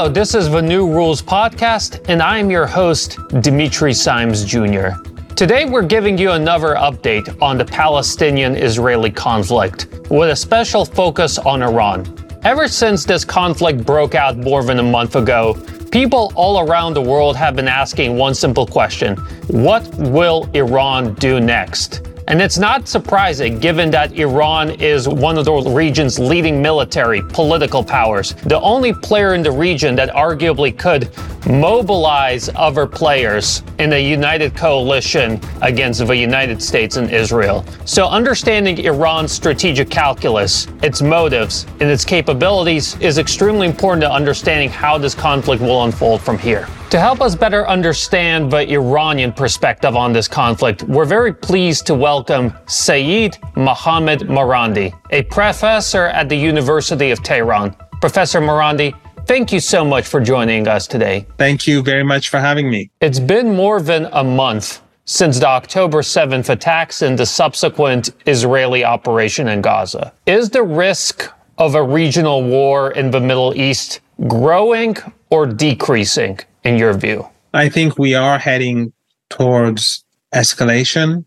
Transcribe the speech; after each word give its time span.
Hello, 0.00 0.10
this 0.10 0.34
is 0.34 0.48
the 0.48 0.62
New 0.62 0.90
Rules 0.90 1.20
Podcast, 1.20 2.02
and 2.08 2.22
I'm 2.22 2.50
your 2.50 2.66
host, 2.66 3.18
Dimitri 3.42 3.92
Simes 3.92 4.46
Jr. 4.46 4.92
Today, 5.36 5.66
we're 5.66 5.82
giving 5.82 6.16
you 6.16 6.30
another 6.30 6.74
update 6.76 7.36
on 7.42 7.58
the 7.58 7.66
Palestinian 7.66 8.56
Israeli 8.56 9.10
conflict, 9.10 9.88
with 10.08 10.30
a 10.30 10.36
special 10.36 10.86
focus 10.86 11.36
on 11.36 11.62
Iran. 11.62 12.16
Ever 12.44 12.66
since 12.66 13.04
this 13.04 13.26
conflict 13.26 13.84
broke 13.84 14.14
out 14.14 14.38
more 14.38 14.64
than 14.64 14.78
a 14.78 14.82
month 14.82 15.16
ago, 15.16 15.52
people 15.92 16.32
all 16.34 16.66
around 16.66 16.94
the 16.94 17.02
world 17.02 17.36
have 17.36 17.54
been 17.54 17.68
asking 17.68 18.16
one 18.16 18.32
simple 18.32 18.66
question 18.66 19.16
What 19.48 19.86
will 19.96 20.48
Iran 20.54 21.12
do 21.16 21.40
next? 21.40 22.09
And 22.30 22.40
it's 22.40 22.58
not 22.58 22.86
surprising 22.86 23.58
given 23.58 23.90
that 23.90 24.12
Iran 24.12 24.70
is 24.80 25.08
one 25.08 25.36
of 25.36 25.44
the 25.44 25.52
region's 25.74 26.16
leading 26.16 26.62
military, 26.62 27.22
political 27.22 27.82
powers, 27.82 28.34
the 28.44 28.60
only 28.60 28.92
player 28.92 29.34
in 29.34 29.42
the 29.42 29.50
region 29.50 29.96
that 29.96 30.10
arguably 30.10 30.78
could 30.78 31.10
mobilize 31.48 32.48
other 32.54 32.86
players 32.86 33.64
in 33.80 33.94
a 33.94 33.98
united 33.98 34.54
coalition 34.54 35.40
against 35.62 36.06
the 36.06 36.16
United 36.16 36.62
States 36.62 36.96
and 36.96 37.10
Israel. 37.10 37.64
So 37.84 38.06
understanding 38.06 38.78
Iran's 38.78 39.32
strategic 39.32 39.90
calculus, 39.90 40.68
its 40.84 41.02
motives, 41.02 41.66
and 41.80 41.90
its 41.90 42.04
capabilities 42.04 42.96
is 43.00 43.18
extremely 43.18 43.66
important 43.66 44.02
to 44.02 44.12
understanding 44.12 44.70
how 44.70 44.98
this 44.98 45.16
conflict 45.16 45.60
will 45.60 45.82
unfold 45.82 46.22
from 46.22 46.38
here. 46.38 46.68
To 46.90 46.98
help 46.98 47.20
us 47.20 47.36
better 47.36 47.68
understand 47.68 48.50
the 48.50 48.68
Iranian 48.68 49.32
perspective 49.32 49.94
on 49.94 50.12
this 50.12 50.26
conflict, 50.26 50.82
we're 50.82 51.04
very 51.04 51.32
pleased 51.32 51.86
to 51.86 51.94
welcome 51.94 52.52
Seyed 52.66 53.38
Mohammad 53.54 54.22
Marandi, 54.22 54.92
a 55.10 55.22
professor 55.22 56.06
at 56.06 56.28
the 56.28 56.34
University 56.34 57.12
of 57.12 57.22
Tehran. 57.22 57.76
Professor 58.00 58.40
Marandi, 58.40 58.92
thank 59.26 59.52
you 59.52 59.60
so 59.60 59.84
much 59.84 60.08
for 60.08 60.20
joining 60.20 60.66
us 60.66 60.88
today. 60.88 61.28
Thank 61.38 61.64
you 61.64 61.80
very 61.80 62.02
much 62.02 62.28
for 62.28 62.40
having 62.40 62.68
me. 62.68 62.90
It's 63.00 63.20
been 63.20 63.54
more 63.54 63.80
than 63.80 64.08
a 64.10 64.24
month 64.24 64.82
since 65.04 65.38
the 65.38 65.46
October 65.46 66.02
7th 66.02 66.48
attacks 66.48 67.02
and 67.02 67.16
the 67.16 67.24
subsequent 67.24 68.10
Israeli 68.26 68.84
operation 68.84 69.46
in 69.46 69.60
Gaza. 69.60 70.12
Is 70.26 70.50
the 70.50 70.64
risk 70.64 71.30
of 71.56 71.76
a 71.76 71.82
regional 71.84 72.42
war 72.42 72.90
in 72.94 73.12
the 73.12 73.20
Middle 73.20 73.54
East 73.54 74.00
growing 74.26 74.96
or 75.30 75.46
decreasing? 75.46 76.40
In 76.64 76.76
your 76.76 76.92
view? 76.92 77.28
I 77.52 77.68
think 77.68 77.98
we 77.98 78.14
are 78.14 78.38
heading 78.38 78.92
towards 79.28 80.04
escalation. 80.34 81.24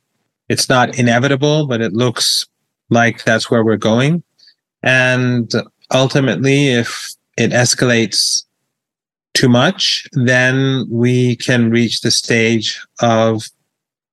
It's 0.50 0.70
not 0.70 0.98
inevitable, 0.98 1.68
but 1.68 1.82
it 1.82 1.94
looks 1.94 2.46
like 2.90 3.24
that's 3.24 3.50
where 3.50 3.64
we're 3.64 3.78
going. 3.78 4.24
And 4.82 5.52
ultimately, 5.92 6.70
if 6.70 7.14
it 7.38 7.52
escalates 7.52 8.44
too 9.34 9.50
much, 9.50 10.08
then 10.14 10.86
we 10.90 11.36
can 11.38 11.72
reach 11.72 12.02
the 12.02 12.12
stage 12.12 12.80
of 13.02 13.44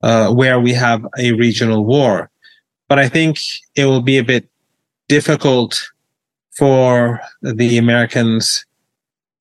uh, 0.03 0.33
where 0.33 0.59
we 0.59 0.73
have 0.73 1.05
a 1.19 1.33
regional 1.33 1.85
war. 1.85 2.31
But 2.89 2.99
I 2.99 3.09
think 3.09 3.39
it 3.77 3.85
will 3.85 4.03
be 4.03 4.19
a 4.19 4.25
bit 4.25 4.49
difficult 5.09 5.91
for 6.57 7.21
the 7.43 7.79
Americans 7.79 8.65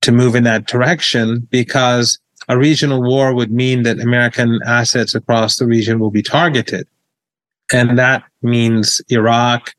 to 0.02 0.12
move 0.12 0.34
in 0.34 0.44
that 0.44 0.66
direction 0.66 1.46
because 1.50 2.18
a 2.48 2.58
regional 2.58 3.02
war 3.02 3.34
would 3.34 3.52
mean 3.52 3.82
that 3.82 4.00
American 4.00 4.60
assets 4.66 5.14
across 5.14 5.56
the 5.56 5.66
region 5.66 5.98
will 5.98 6.10
be 6.10 6.22
targeted. 6.22 6.86
And 7.72 7.98
that 7.98 8.24
means 8.42 9.00
Iraq, 9.08 9.74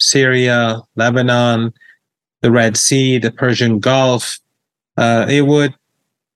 Syria, 0.00 0.80
Lebanon, 0.94 1.74
the 2.40 2.50
Red 2.50 2.76
Sea, 2.76 3.18
the 3.18 3.30
Persian 3.30 3.78
Gulf. 3.78 4.38
Uh, 4.96 5.26
it 5.28 5.42
would 5.42 5.74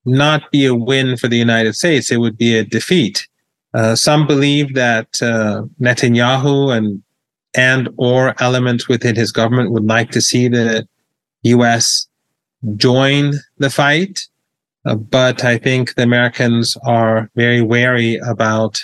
not 0.05 0.51
be 0.51 0.67
a 0.67 0.75
win 0.75 1.17
for 1.17 1.29
the 1.29 1.39
United 1.39 1.75
States. 1.75 2.11
It 2.11 2.19
would 2.19 2.37
be 2.37 2.57
a 2.57 2.65
defeat. 2.65 3.27
Uh, 3.73 3.95
some 3.95 4.27
believe 4.27 4.75
that 4.75 5.23
uh, 5.23 5.63
Netanyahu 5.81 6.77
and 6.77 7.03
and 7.55 7.89
or 7.97 8.35
elements 8.41 8.87
within 8.87 9.17
his 9.17 9.33
government 9.33 9.73
would 9.73 9.85
like 9.85 10.13
to 10.13 10.21
see 10.21 10.47
the 10.47 10.87
U.S 11.43 12.10
join 12.77 13.35
the 13.59 13.71
fight. 13.71 14.21
Uh, 14.85 14.95
but 14.95 15.45
I 15.45 15.59
think 15.59 15.95
the 15.95 16.03
Americans 16.03 16.77
are 16.85 17.31
very 17.35 17.61
wary 17.61 18.17
about 18.27 18.83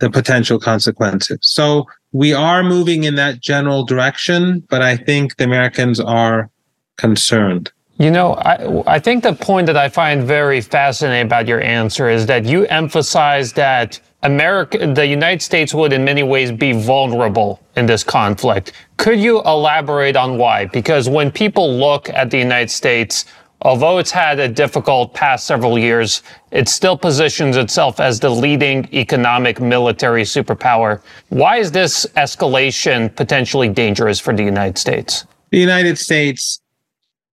the 0.00 0.10
potential 0.10 0.58
consequences. 0.58 1.38
So 1.42 1.86
we 2.12 2.32
are 2.32 2.62
moving 2.62 3.04
in 3.04 3.16
that 3.16 3.40
general 3.40 3.84
direction, 3.84 4.60
but 4.68 4.82
I 4.82 4.96
think 4.96 5.36
the 5.36 5.44
Americans 5.44 6.00
are 6.00 6.50
concerned. 6.96 7.72
You 7.98 8.10
know, 8.10 8.34
I, 8.34 8.94
I 8.94 8.98
think 9.00 9.24
the 9.24 9.32
point 9.32 9.66
that 9.66 9.76
I 9.76 9.88
find 9.88 10.22
very 10.22 10.60
fascinating 10.60 11.26
about 11.26 11.48
your 11.48 11.60
answer 11.60 12.08
is 12.08 12.26
that 12.26 12.44
you 12.44 12.64
emphasize 12.66 13.54
that 13.54 14.00
America, 14.22 14.78
the 14.94 15.06
United 15.06 15.40
States 15.42 15.72
would 15.72 15.92
in 15.92 16.04
many 16.04 16.24
ways 16.24 16.50
be 16.50 16.72
vulnerable 16.72 17.60
in 17.76 17.86
this 17.86 18.02
conflict. 18.02 18.72
Could 18.96 19.20
you 19.20 19.40
elaborate 19.42 20.16
on 20.16 20.38
why? 20.38 20.64
Because 20.66 21.08
when 21.08 21.30
people 21.30 21.78
look 21.78 22.08
at 22.10 22.30
the 22.30 22.38
United 22.38 22.70
States, 22.70 23.26
although 23.62 23.98
it's 23.98 24.10
had 24.10 24.40
a 24.40 24.48
difficult 24.48 25.14
past 25.14 25.46
several 25.46 25.78
years, 25.78 26.22
it 26.50 26.68
still 26.68 26.98
positions 26.98 27.56
itself 27.56 28.00
as 28.00 28.18
the 28.18 28.28
leading 28.28 28.88
economic 28.92 29.60
military 29.60 30.24
superpower. 30.24 31.00
Why 31.28 31.58
is 31.58 31.70
this 31.70 32.04
escalation 32.16 33.14
potentially 33.14 33.68
dangerous 33.68 34.18
for 34.18 34.34
the 34.34 34.42
United 34.42 34.78
States? 34.78 35.26
The 35.50 35.58
United 35.58 35.96
States 35.96 36.60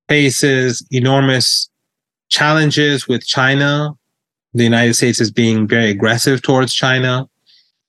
faces 0.07 0.85
enormous 0.91 1.69
challenges 2.29 3.07
with 3.07 3.25
China 3.25 3.97
the 4.55 4.63
United 4.63 4.93
States 4.93 5.19
is 5.19 5.31
being 5.31 5.67
very 5.67 5.89
aggressive 5.89 6.41
towards 6.41 6.73
China. 6.73 7.27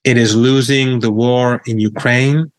It 0.03 0.17
is 0.17 0.35
losing 0.35 0.99
the 0.99 1.13
war 1.13 1.63
in 1.65 1.79
Ukraine. 1.79 2.51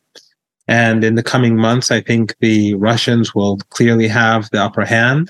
And 0.70 1.04
in 1.04 1.16
the 1.16 1.24
coming 1.24 1.58
months, 1.58 1.92
I 1.92 2.00
think 2.02 2.34
the 2.40 2.74
Russians 2.76 3.36
will 3.36 3.58
clearly 3.70 4.08
have 4.08 4.50
the 4.50 4.64
upper 4.64 4.86
hand. 4.86 5.30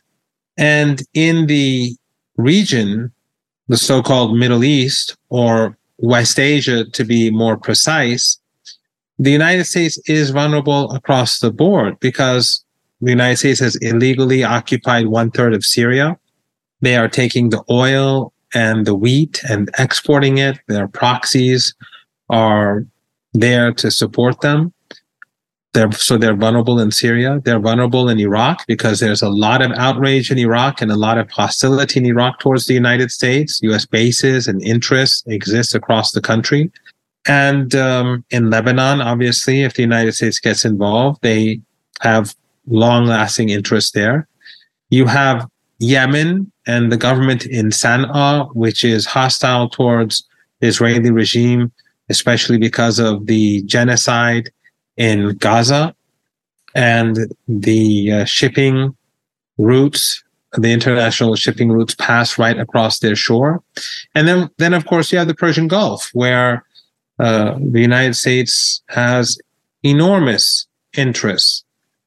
And 0.58 1.02
in 1.16 1.48
the 1.48 1.96
region, 2.38 3.12
the 3.68 3.78
so 3.78 4.04
called 4.04 4.38
Middle 4.38 4.64
East 4.64 5.18
or 5.30 5.76
West 5.98 6.40
Asia, 6.40 6.86
to 6.86 7.04
be 7.04 7.32
more 7.32 7.58
precise, 7.58 8.38
the 9.18 9.32
United 9.32 9.66
States 9.66 9.98
is 10.06 10.30
vulnerable 10.30 10.92
across 10.92 11.40
the 11.40 11.52
board 11.52 12.00
because 12.00 12.64
the 13.02 13.10
United 13.10 13.38
States 13.38 13.60
has 13.60 13.76
illegally 13.78 14.44
occupied 14.44 15.08
one 15.08 15.32
third 15.32 15.56
of 15.56 15.66
Syria. 15.66 16.20
They 16.82 16.96
are 16.96 17.10
taking 17.10 17.50
the 17.50 17.64
oil 17.72 18.34
and 18.54 18.86
the 18.86 18.96
wheat 18.96 19.42
and 19.50 19.70
exporting 19.78 20.38
it. 20.38 20.60
Their 20.68 20.88
proxies 20.88 21.76
are 22.30 22.86
there 23.34 23.72
to 23.74 23.92
support 23.92 24.42
them. 24.42 24.74
They're, 25.74 25.92
so 25.92 26.18
they're 26.18 26.36
vulnerable 26.36 26.80
in 26.80 26.92
Syria. 26.92 27.40
They're 27.44 27.60
vulnerable 27.60 28.10
in 28.10 28.20
Iraq 28.20 28.66
because 28.68 29.00
there's 29.00 29.22
a 29.22 29.30
lot 29.30 29.62
of 29.62 29.72
outrage 29.74 30.32
in 30.32 30.40
Iraq 30.40 30.82
and 30.82 30.92
a 30.92 30.96
lot 30.96 31.18
of 31.18 31.30
hostility 31.30 32.00
in 32.00 32.06
Iraq 32.06 32.40
towards 32.40 32.66
the 32.66 32.74
United 32.74 33.12
States. 33.12 33.60
U.S. 33.62 33.86
bases 33.86 34.48
and 34.48 34.62
interests 34.64 35.24
exist 35.28 35.76
across 35.76 36.14
the 36.14 36.22
country. 36.22 36.72
And 37.28 37.76
um, 37.76 38.26
in 38.32 38.50
Lebanon, 38.50 39.02
obviously, 39.02 39.64
if 39.64 39.76
the 39.76 39.84
United 39.84 40.14
States 40.14 40.40
gets 40.40 40.66
involved, 40.66 41.20
they 41.22 41.60
have 42.02 42.34
long 42.68 43.06
lasting 43.06 43.50
interests 43.50 43.92
there. 43.92 44.28
You 44.90 45.06
have 45.06 45.48
Yemen 45.80 46.52
and 46.68 46.92
the 46.92 46.98
government 46.98 47.46
in 47.46 47.70
Sana'a, 47.70 48.54
which 48.54 48.84
is 48.84 49.06
hostile 49.06 49.70
towards 49.70 50.24
the 50.60 50.68
Israeli 50.68 51.12
regime, 51.12 51.72
especially 52.10 52.58
because 52.58 53.00
of 53.00 53.26
the 53.26 53.64
genocide 53.64 54.52
in 54.98 55.36
Gaza 55.38 55.96
and 56.76 57.34
the 57.48 58.12
uh, 58.12 58.26
shipping 58.26 58.96
routes, 59.58 60.24
the 60.54 60.72
international 60.72 61.36
shipping 61.36 61.72
routes 61.72 61.96
pass 61.96 62.38
right 62.38 62.60
across 62.60 63.00
their 63.00 63.16
shore. 63.16 63.64
And 64.14 64.28
then, 64.28 64.50
then 64.58 64.74
of 64.74 64.86
course, 64.86 65.12
you 65.12 65.18
have 65.18 65.28
the 65.28 65.36
Persian 65.36 65.68
Gulf, 65.68 66.10
where 66.14 66.66
uh, 67.20 67.58
the 67.60 67.82
United 67.82 68.16
States 68.16 68.82
has 68.90 69.40
enormous 69.84 70.68
interests 70.96 71.64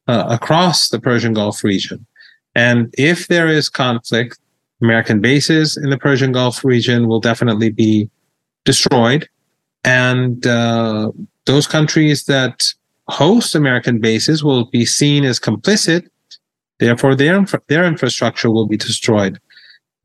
uh, 0.07 0.25
across 0.29 0.89
the 0.89 0.99
Persian 0.99 1.33
Gulf 1.33 1.63
region. 1.63 2.05
And 2.53 2.93
if 2.97 3.27
there 3.27 3.47
is 3.47 3.69
conflict, 3.69 4.37
American 4.81 5.21
bases 5.21 5.77
in 5.77 5.89
the 5.89 5.97
Persian 5.97 6.31
Gulf 6.31 6.63
region 6.63 7.07
will 7.07 7.19
definitely 7.19 7.69
be 7.69 8.09
destroyed. 8.65 9.27
And 9.83 10.45
uh, 10.45 11.11
those 11.45 11.67
countries 11.67 12.25
that 12.25 12.73
host 13.07 13.55
American 13.55 13.99
bases 13.99 14.43
will 14.43 14.65
be 14.65 14.85
seen 14.85 15.23
as 15.25 15.39
complicit. 15.39 16.07
Therefore, 16.79 17.15
their, 17.15 17.43
their 17.67 17.85
infrastructure 17.85 18.49
will 18.49 18.67
be 18.67 18.77
destroyed. 18.77 19.39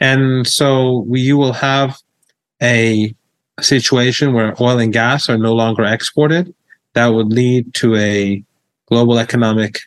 And 0.01 0.47
so 0.47 1.05
we, 1.09 1.21
you 1.21 1.37
will 1.37 1.53
have 1.53 1.99
a 2.63 3.15
situation 3.61 4.35
where 4.35 4.55
oil 4.61 4.79
and 4.79 4.93
gas 4.93 5.29
are 5.29 5.39
no 5.39 5.55
longer 5.55 5.85
exported. 5.85 6.55
That 6.95 7.09
would 7.09 7.33
lead 7.33 7.73
to 7.75 7.95
a 7.97 8.43
global 8.89 9.19
economic 9.19 9.81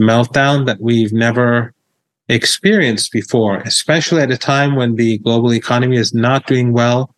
meltdown 0.00 0.66
that 0.66 0.80
we've 0.80 1.12
never 1.12 1.74
experienced 2.28 3.12
before, 3.12 3.58
especially 3.58 4.22
at 4.22 4.30
a 4.30 4.38
time 4.38 4.76
when 4.76 4.96
the 4.96 5.18
global 5.18 5.52
economy 5.52 5.96
is 5.96 6.12
not 6.12 6.46
doing 6.46 6.72
well 6.72 7.14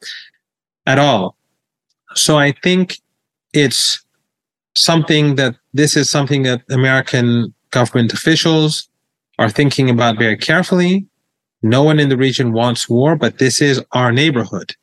at 0.87 0.99
all. 0.99 1.37
So 2.15 2.39
I 2.39 2.53
think 2.62 2.99
it's 3.53 4.05
something 4.75 5.35
that 5.35 5.57
this 5.75 5.97
is 5.97 6.09
something 6.09 6.43
that 6.45 6.62
American 6.71 7.53
government 7.71 8.12
officials 8.12 8.89
are 9.39 9.51
thinking 9.51 9.91
about 9.91 10.19
very 10.19 10.37
carefully. 10.37 11.07
No 11.63 11.83
one 11.83 11.99
in 11.99 12.09
the 12.09 12.17
region 12.17 12.53
wants 12.53 12.89
war, 12.89 13.17
but 13.17 13.39
this 13.39 13.61
is 13.61 13.83
our 13.93 14.13
neighborhood. 14.13 14.75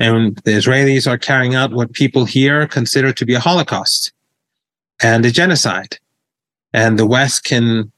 And 0.00 0.36
the 0.44 0.52
Israelis 0.52 1.06
are 1.10 1.18
carrying 1.18 1.54
out 1.54 1.72
what 1.72 1.92
people 1.92 2.24
here 2.24 2.66
consider 2.66 3.12
to 3.12 3.26
be 3.26 3.34
a 3.34 3.40
Holocaust 3.40 4.12
and 5.02 5.24
a 5.26 5.30
genocide. 5.30 5.98
And 6.72 6.98
the 6.98 7.06
West 7.06 7.44
can 7.44 7.90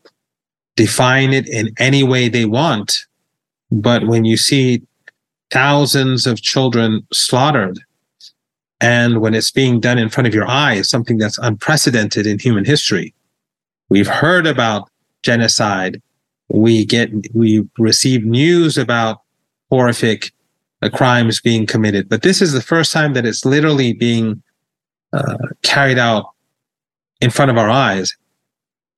define 0.77 1.33
it 1.33 1.49
in 1.49 1.73
any 1.79 2.03
way 2.03 2.29
they 2.29 2.45
want. 2.45 2.97
But 3.71 4.07
when 4.07 4.25
you 4.25 4.37
see 4.37 4.83
thousands 5.51 6.27
of 6.27 6.43
children 6.43 7.07
slaughtered, 7.13 7.79
and 8.81 9.21
when 9.21 9.35
it's 9.35 9.51
being 9.51 9.79
done 9.79 9.99
in 9.99 10.09
front 10.09 10.27
of 10.27 10.35
your 10.35 10.49
eyes, 10.49 10.89
something 10.89 11.19
that's 11.19 11.39
unprecedented 11.39 12.27
in 12.27 12.39
human 12.39 12.65
history, 12.65 13.15
we've 13.89 14.09
heard 14.09 14.47
about 14.47 14.89
genocide. 15.23 16.01
We 16.49 16.85
get, 16.85 17.11
we 17.35 17.69
receive 17.79 18.25
news 18.25 18.79
about 18.79 19.21
horrific 19.71 20.33
crimes 20.95 21.41
being 21.41 21.67
committed, 21.67 22.09
but 22.09 22.23
this 22.23 22.41
is 22.41 22.53
the 22.53 22.63
first 22.63 22.91
time 22.91 23.13
that 23.13 23.27
it's 23.27 23.45
literally 23.45 23.93
being 23.93 24.43
uh, 25.13 25.37
carried 25.63 25.99
out 25.99 26.31
in 27.21 27.31
front 27.31 27.51
of 27.51 27.59
our 27.59 27.69
eyes. 27.69 28.17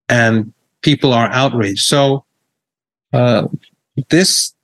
And 0.08 0.52
people 0.82 1.12
are 1.12 1.30
outraged. 1.30 1.82
So 1.82 2.24
uh, 3.12 3.48
this 4.10 4.54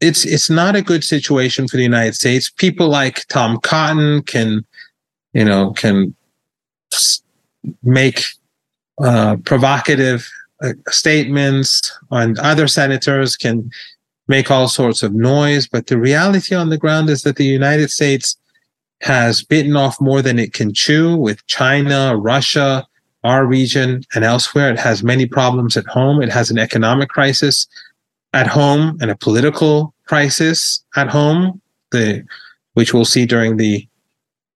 it's 0.00 0.24
it's 0.24 0.48
not 0.48 0.76
a 0.76 0.82
good 0.82 1.04
situation 1.04 1.66
for 1.66 1.76
the 1.76 1.82
United 1.82 2.14
States. 2.14 2.50
People 2.50 2.88
like 2.88 3.26
Tom 3.28 3.58
Cotton 3.60 4.22
can, 4.22 4.64
you 5.32 5.44
know, 5.44 5.72
can 5.72 6.14
make 7.82 8.22
uh, 9.02 9.36
provocative 9.44 10.28
uh, 10.62 10.72
statements, 10.88 11.92
and 12.10 12.38
other 12.38 12.68
senators 12.68 13.36
can 13.36 13.70
make 14.28 14.50
all 14.50 14.68
sorts 14.68 15.02
of 15.02 15.14
noise. 15.14 15.66
But 15.66 15.88
the 15.88 15.98
reality 15.98 16.54
on 16.54 16.68
the 16.68 16.78
ground 16.78 17.10
is 17.10 17.22
that 17.22 17.36
the 17.36 17.46
United 17.46 17.90
States 17.90 18.36
has 19.00 19.42
bitten 19.42 19.76
off 19.76 20.00
more 20.00 20.22
than 20.22 20.38
it 20.38 20.52
can 20.52 20.72
chew 20.72 21.16
with 21.16 21.44
China, 21.46 22.16
Russia, 22.16 22.86
our 23.24 23.44
region 23.46 24.02
and 24.14 24.24
elsewhere. 24.24 24.70
It 24.70 24.78
has 24.78 25.02
many 25.02 25.26
problems 25.26 25.76
at 25.76 25.86
home. 25.86 26.22
It 26.22 26.30
has 26.30 26.50
an 26.50 26.58
economic 26.58 27.08
crisis 27.08 27.66
at 28.32 28.46
home 28.46 28.98
and 29.00 29.10
a 29.10 29.16
political 29.16 29.94
crisis 30.04 30.84
at 30.96 31.08
home, 31.08 31.60
the, 31.90 32.24
which 32.74 32.94
we'll 32.94 33.04
see 33.04 33.26
during 33.26 33.56
the 33.56 33.86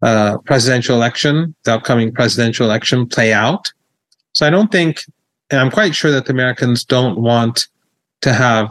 uh, 0.02 0.38
presidential 0.38 0.96
election, 0.96 1.54
the 1.64 1.74
upcoming 1.74 2.12
presidential 2.12 2.66
election 2.66 3.06
play 3.06 3.32
out. 3.32 3.72
So 4.34 4.46
I 4.46 4.50
don't 4.50 4.72
think, 4.72 5.02
and 5.50 5.60
I'm 5.60 5.70
quite 5.70 5.94
sure 5.94 6.10
that 6.10 6.26
the 6.26 6.32
Americans 6.32 6.84
don't 6.84 7.18
want 7.18 7.68
to 8.22 8.32
have 8.32 8.70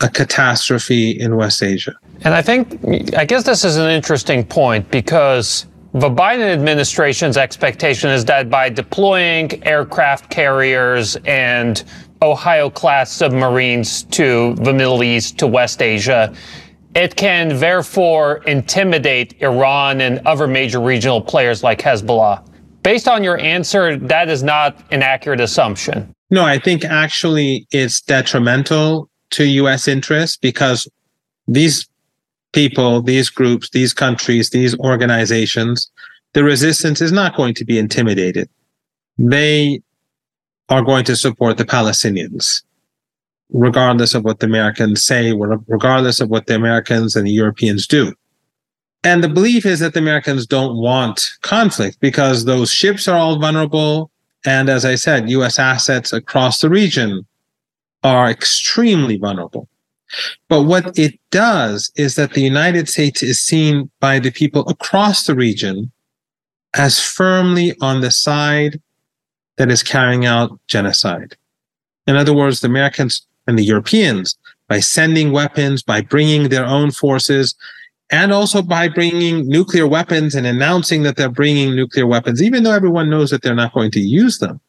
a 0.00 0.08
catastrophe 0.08 1.10
in 1.10 1.36
West 1.36 1.62
Asia. 1.62 1.94
And 2.22 2.34
I 2.34 2.42
think, 2.42 2.78
I 3.16 3.24
guess 3.24 3.44
this 3.44 3.64
is 3.64 3.76
an 3.76 3.90
interesting 3.90 4.44
point 4.44 4.90
because 4.90 5.66
the 5.94 6.10
Biden 6.10 6.52
administration's 6.52 7.36
expectation 7.36 8.10
is 8.10 8.24
that 8.26 8.50
by 8.50 8.68
deploying 8.68 9.64
aircraft 9.64 10.30
carriers 10.30 11.16
and 11.24 11.82
Ohio 12.20 12.68
class 12.68 13.10
submarines 13.10 14.02
to 14.04 14.54
the 14.56 14.72
Middle 14.72 15.02
East, 15.02 15.38
to 15.38 15.46
West 15.46 15.80
Asia, 15.80 16.34
it 16.94 17.16
can 17.16 17.58
therefore 17.58 18.42
intimidate 18.44 19.40
Iran 19.40 20.00
and 20.00 20.18
other 20.26 20.46
major 20.46 20.80
regional 20.80 21.20
players 21.20 21.62
like 21.62 21.80
Hezbollah. 21.80 22.44
Based 22.82 23.08
on 23.08 23.22
your 23.22 23.38
answer, 23.38 23.96
that 23.96 24.28
is 24.28 24.42
not 24.42 24.76
an 24.90 25.02
accurate 25.02 25.40
assumption. 25.40 26.12
No, 26.30 26.44
I 26.44 26.58
think 26.58 26.84
actually 26.84 27.66
it's 27.70 28.00
detrimental 28.00 29.08
to 29.30 29.44
U.S. 29.44 29.88
interests 29.88 30.36
because 30.36 30.88
these 31.46 31.88
people, 32.52 33.02
these 33.02 33.30
groups, 33.30 33.70
these 33.70 33.92
countries, 33.92 34.50
these 34.50 34.78
organizations, 34.78 35.90
the 36.32 36.44
resistance 36.44 37.00
is 37.00 37.12
not 37.12 37.36
going 37.36 37.54
to 37.54 37.64
be 37.64 37.78
intimidated. 37.78 38.48
They 39.18 39.80
are 40.68 40.82
going 40.82 41.04
to 41.04 41.16
support 41.16 41.56
the 41.56 41.64
Palestinians, 41.64 42.62
regardless 43.52 44.14
of 44.14 44.24
what 44.24 44.40
the 44.40 44.46
Americans 44.46 45.04
say, 45.04 45.32
regardless 45.32 46.20
of 46.20 46.28
what 46.28 46.46
the 46.46 46.54
Americans 46.54 47.16
and 47.16 47.26
the 47.26 47.32
Europeans 47.32 47.86
do. 47.86 48.12
And 49.04 49.22
the 49.22 49.28
belief 49.28 49.64
is 49.64 49.80
that 49.80 49.94
the 49.94 50.00
Americans 50.00 50.46
don't 50.46 50.76
want 50.76 51.30
conflict 51.42 52.00
because 52.00 52.44
those 52.44 52.70
ships 52.70 53.06
are 53.08 53.16
all 53.16 53.38
vulnerable. 53.38 54.10
And 54.44 54.68
as 54.68 54.84
I 54.84 54.96
said, 54.96 55.30
US 55.30 55.58
assets 55.58 56.12
across 56.12 56.60
the 56.60 56.68
region 56.68 57.26
are 58.02 58.30
extremely 58.30 59.16
vulnerable. 59.16 59.68
But 60.48 60.62
what 60.62 60.98
it 60.98 61.18
does 61.30 61.90
is 61.96 62.14
that 62.14 62.32
the 62.32 62.40
United 62.40 62.88
States 62.88 63.22
is 63.22 63.40
seen 63.40 63.90
by 64.00 64.18
the 64.18 64.30
people 64.30 64.68
across 64.68 65.26
the 65.26 65.34
region 65.34 65.92
as 66.74 67.02
firmly 67.02 67.74
on 67.80 68.00
the 68.00 68.10
side 68.10 68.80
that 69.56 69.70
is 69.70 69.82
carrying 69.82 70.24
out 70.24 70.58
genocide. 70.66 71.36
In 72.06 72.16
other 72.16 72.34
words, 72.34 72.60
the 72.60 72.68
Americans 72.68 73.26
and 73.46 73.58
the 73.58 73.64
Europeans, 73.64 74.36
by 74.68 74.80
sending 74.80 75.32
weapons, 75.32 75.82
by 75.82 76.00
bringing 76.00 76.48
their 76.48 76.64
own 76.64 76.90
forces, 76.90 77.54
and 78.10 78.32
also 78.32 78.62
by 78.62 78.88
bringing 78.88 79.46
nuclear 79.48 79.86
weapons 79.86 80.34
and 80.34 80.46
announcing 80.46 81.02
that 81.02 81.16
they're 81.16 81.28
bringing 81.28 81.74
nuclear 81.74 82.06
weapons, 82.06 82.42
even 82.42 82.62
though 82.62 82.72
everyone 82.72 83.10
knows 83.10 83.30
that 83.30 83.42
they're 83.42 83.54
not 83.54 83.74
going 83.74 83.90
to 83.90 84.00
use 84.00 84.38
them. 84.38 84.60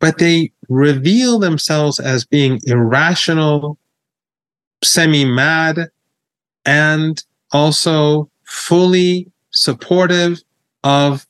But 0.00 0.18
they 0.18 0.52
reveal 0.68 1.38
themselves 1.38 2.00
as 2.00 2.24
being 2.24 2.60
irrational 2.64 3.78
semi 4.82 5.24
mad 5.24 5.90
and 6.64 7.22
also 7.52 8.30
fully 8.44 9.30
supportive 9.50 10.40
of 10.84 11.26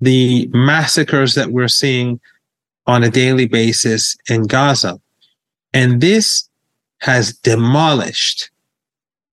the 0.00 0.48
massacres 0.52 1.34
that 1.34 1.50
we're 1.50 1.68
seeing 1.68 2.20
on 2.86 3.04
a 3.04 3.10
daily 3.10 3.46
basis 3.46 4.16
in 4.28 4.46
Gaza. 4.46 5.00
And 5.72 6.00
this 6.00 6.48
has 6.98 7.32
demolished 7.32 8.50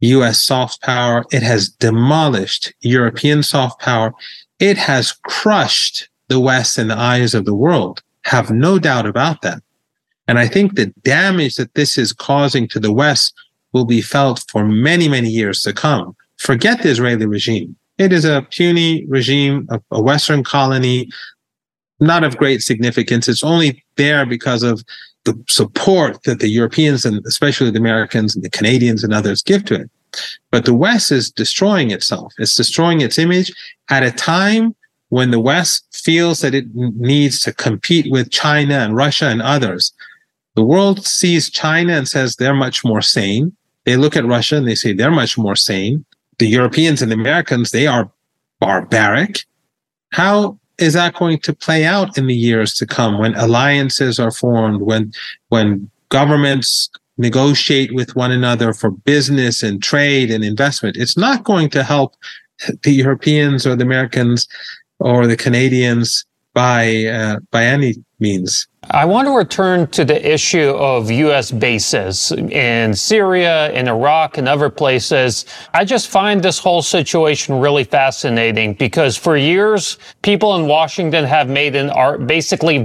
US 0.02 0.42
soft 0.42 0.82
power. 0.82 1.26
It 1.32 1.44
has 1.44 1.70
demolished 1.70 2.74
European 2.82 3.44
soft 3.44 3.82
power. 3.82 4.14
It 4.60 4.78
has 4.78 5.14
crushed 5.24 6.10
the 6.28 6.40
West 6.40 6.78
in 6.78 6.88
the 6.88 6.98
eyes 6.98 7.34
of 7.34 7.46
the 7.46 7.56
world. 7.56 8.04
Have 8.26 8.52
no 8.52 8.78
doubt 8.78 9.06
about 9.06 9.42
that. 9.42 9.62
And 10.28 10.38
I 10.38 10.48
think 10.48 10.76
the 10.76 10.88
damage 11.04 11.56
that 11.56 11.74
this 11.74 11.98
is 11.98 12.12
causing 12.12 12.68
to 12.70 12.80
the 12.80 12.92
West 12.92 13.34
will 13.74 13.86
be 13.86 14.02
felt 14.02 14.44
for 14.50 14.66
many, 14.66 15.08
many 15.08 15.30
years 15.30 15.62
to 15.62 15.74
come. 15.74 16.16
Forget 16.38 16.82
the 16.82 16.90
Israeli 16.90 17.26
regime. 17.26 17.76
It 17.98 18.14
is 18.14 18.26
a 18.26 18.46
puny 18.52 19.06
regime, 19.08 19.68
a, 19.92 20.02
Western 20.02 20.44
colony, 20.44 21.10
not 22.00 22.24
of 22.24 22.38
great 22.38 22.62
significance. 22.62 23.28
It's 23.28 23.44
only 23.44 23.84
there 23.96 24.26
because 24.26 24.64
of 24.64 24.84
the 25.26 25.38
support 25.50 26.24
that 26.24 26.40
the 26.40 26.48
Europeans 26.48 27.06
and 27.06 27.26
especially 27.26 27.72
the 27.72 27.80
Americans 27.80 28.36
and 28.36 28.44
the 28.44 28.50
Canadians 28.50 29.04
and 29.04 29.14
others 29.14 29.42
give 29.42 29.66
to 29.66 29.76
it. 29.76 29.90
But 30.52 30.66
the 30.66 30.74
West 30.74 31.12
is 31.12 31.32
destroying 31.32 31.92
itself. 31.92 32.34
It's 32.38 32.56
destroying 32.56 33.02
its 33.02 33.18
image 33.18 33.52
at 33.90 34.04
a 34.04 34.12
time 34.12 34.76
when 35.10 35.32
the 35.32 35.40
West 35.40 35.86
feels 35.94 36.42
that 36.42 36.54
it 36.54 36.66
needs 36.74 37.40
to 37.42 37.54
compete 37.54 38.12
with 38.12 38.32
China 38.32 38.76
and 38.76 38.96
Russia 38.96 39.28
and 39.28 39.42
others. 39.42 39.92
The 40.58 40.64
world 40.64 41.06
sees 41.06 41.52
China 41.52 41.94
and 41.94 42.08
says 42.08 42.36
they're 42.36 42.56
much 42.56 42.84
more 42.84 43.04
sane. 43.04 43.56
They 43.86 43.96
look 43.96 44.16
at 44.18 44.26
Russia 44.26 44.58
and 44.58 44.68
they 44.68 44.74
say 44.74 44.92
they're 44.92 45.12
much 45.12 45.38
more 45.38 45.56
sane. 45.56 46.04
The 46.40 46.48
Europeans 46.48 47.00
and 47.00 47.12
the 47.12 47.16
Americans, 47.16 47.70
they 47.70 47.86
are 47.86 48.10
barbaric. 48.60 49.44
How 50.14 50.58
is 50.80 50.94
that 50.94 51.14
going 51.14 51.38
to 51.42 51.54
play 51.54 51.86
out 51.86 52.18
in 52.18 52.26
the 52.26 52.36
years 52.36 52.74
to 52.78 52.88
come 52.88 53.20
when 53.20 53.36
alliances 53.36 54.20
are 54.20 54.32
formed, 54.32 54.82
when, 54.82 55.14
when 55.50 55.92
governments 56.10 56.90
negotiate 57.20 57.94
with 57.94 58.16
one 58.16 58.32
another 58.32 58.74
for 58.74 58.90
business 58.90 59.62
and 59.62 59.84
trade 59.84 60.32
and 60.32 60.44
investment? 60.44 60.98
It's 60.98 61.18
not 61.18 61.44
going 61.44 61.70
to 61.70 61.84
help 61.84 62.16
the 62.82 62.94
Europeans 62.94 63.68
or 63.68 63.76
the 63.76 63.86
Americans 63.86 64.48
or 64.98 65.28
the 65.28 65.38
Canadians 65.38 66.26
by 66.58 67.06
uh, 67.06 67.40
by 67.52 67.66
any 67.66 67.94
means. 68.20 68.68
I 68.90 69.06
want 69.06 69.28
to 69.28 69.38
return 69.38 69.86
to 69.88 70.04
the 70.04 70.20
issue 70.34 70.70
of 70.70 71.12
U.S. 71.12 71.52
bases 71.52 72.32
in 72.32 72.96
Syria, 72.96 73.72
in 73.74 73.88
Iraq, 73.88 74.40
and 74.40 74.48
other 74.48 74.70
places. 74.70 75.46
I 75.76 75.86
just 75.86 76.08
find 76.08 76.42
this 76.42 76.58
whole 76.58 76.82
situation 76.82 77.60
really 77.60 77.84
fascinating 77.84 78.74
because 78.74 79.16
for 79.16 79.38
years, 79.38 80.00
people 80.24 80.56
in 80.56 80.66
Washington 80.68 81.26
have 81.26 81.48
made 81.48 81.76
an 81.76 81.92
art, 81.92 82.26
basically 82.26 82.80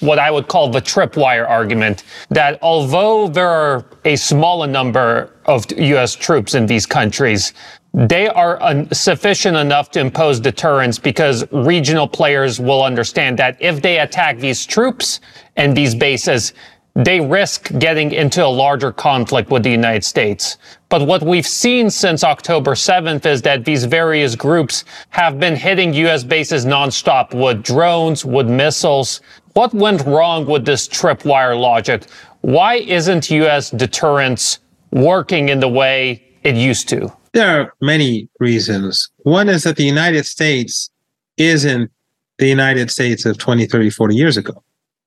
what 0.00 0.18
I 0.18 0.30
would 0.32 0.48
call 0.48 0.68
the 0.68 0.82
tripwire 0.82 1.48
argument 1.48 2.02
that 2.30 2.58
although 2.60 3.28
there 3.28 3.50
are 3.50 3.84
a 4.04 4.16
smaller 4.16 4.66
number 4.66 5.30
of 5.44 5.70
U.S. 5.78 6.16
troops 6.16 6.54
in 6.54 6.66
these 6.66 6.86
countries, 6.86 7.52
they 7.94 8.26
are 8.28 8.62
un- 8.62 8.90
sufficient 8.92 9.56
enough 9.56 9.90
to 9.90 10.00
impose 10.00 10.40
deterrence 10.40 10.98
because 10.98 11.44
regional 11.52 12.08
players 12.08 12.58
will 12.58 12.82
understand 12.82 13.38
that 13.38 13.56
if 13.60 13.82
they 13.82 13.98
attack 13.98 14.38
these 14.38 14.64
troops 14.64 15.20
and 15.56 15.76
these 15.76 15.94
bases, 15.94 16.54
they 16.94 17.20
risk 17.20 17.70
getting 17.78 18.12
into 18.12 18.44
a 18.44 18.48
larger 18.48 18.92
conflict 18.92 19.50
with 19.50 19.62
the 19.62 19.70
United 19.70 20.04
States. 20.04 20.58
But 20.88 21.06
what 21.06 21.22
we've 21.22 21.46
seen 21.46 21.88
since 21.88 22.22
October 22.22 22.72
7th 22.72 23.24
is 23.24 23.40
that 23.42 23.64
these 23.64 23.84
various 23.84 24.36
groups 24.36 24.84
have 25.10 25.40
been 25.40 25.56
hitting 25.56 25.94
U.S. 25.94 26.22
bases 26.22 26.66
nonstop 26.66 27.34
with 27.34 27.62
drones, 27.62 28.24
with 28.24 28.48
missiles. 28.48 29.20
What 29.54 29.72
went 29.72 30.04
wrong 30.04 30.46
with 30.46 30.66
this 30.66 30.86
tripwire 30.86 31.58
logic? 31.58 32.04
Why 32.42 32.74
isn't 32.76 33.30
U.S. 33.30 33.70
deterrence 33.70 34.60
working 34.90 35.48
in 35.48 35.60
the 35.60 35.68
way 35.68 36.22
it 36.42 36.56
used 36.56 36.88
to? 36.90 37.12
There 37.32 37.60
are 37.60 37.74
many 37.80 38.28
reasons. 38.40 39.08
One 39.18 39.48
is 39.48 39.64
that 39.64 39.76
the 39.76 39.84
United 39.84 40.26
States 40.26 40.90
isn't 41.38 41.90
the 42.38 42.48
United 42.48 42.90
States 42.90 43.24
of 43.24 43.38
20, 43.38 43.66
30, 43.66 43.90
40 43.90 44.14
years 44.14 44.36
ago. 44.36 44.62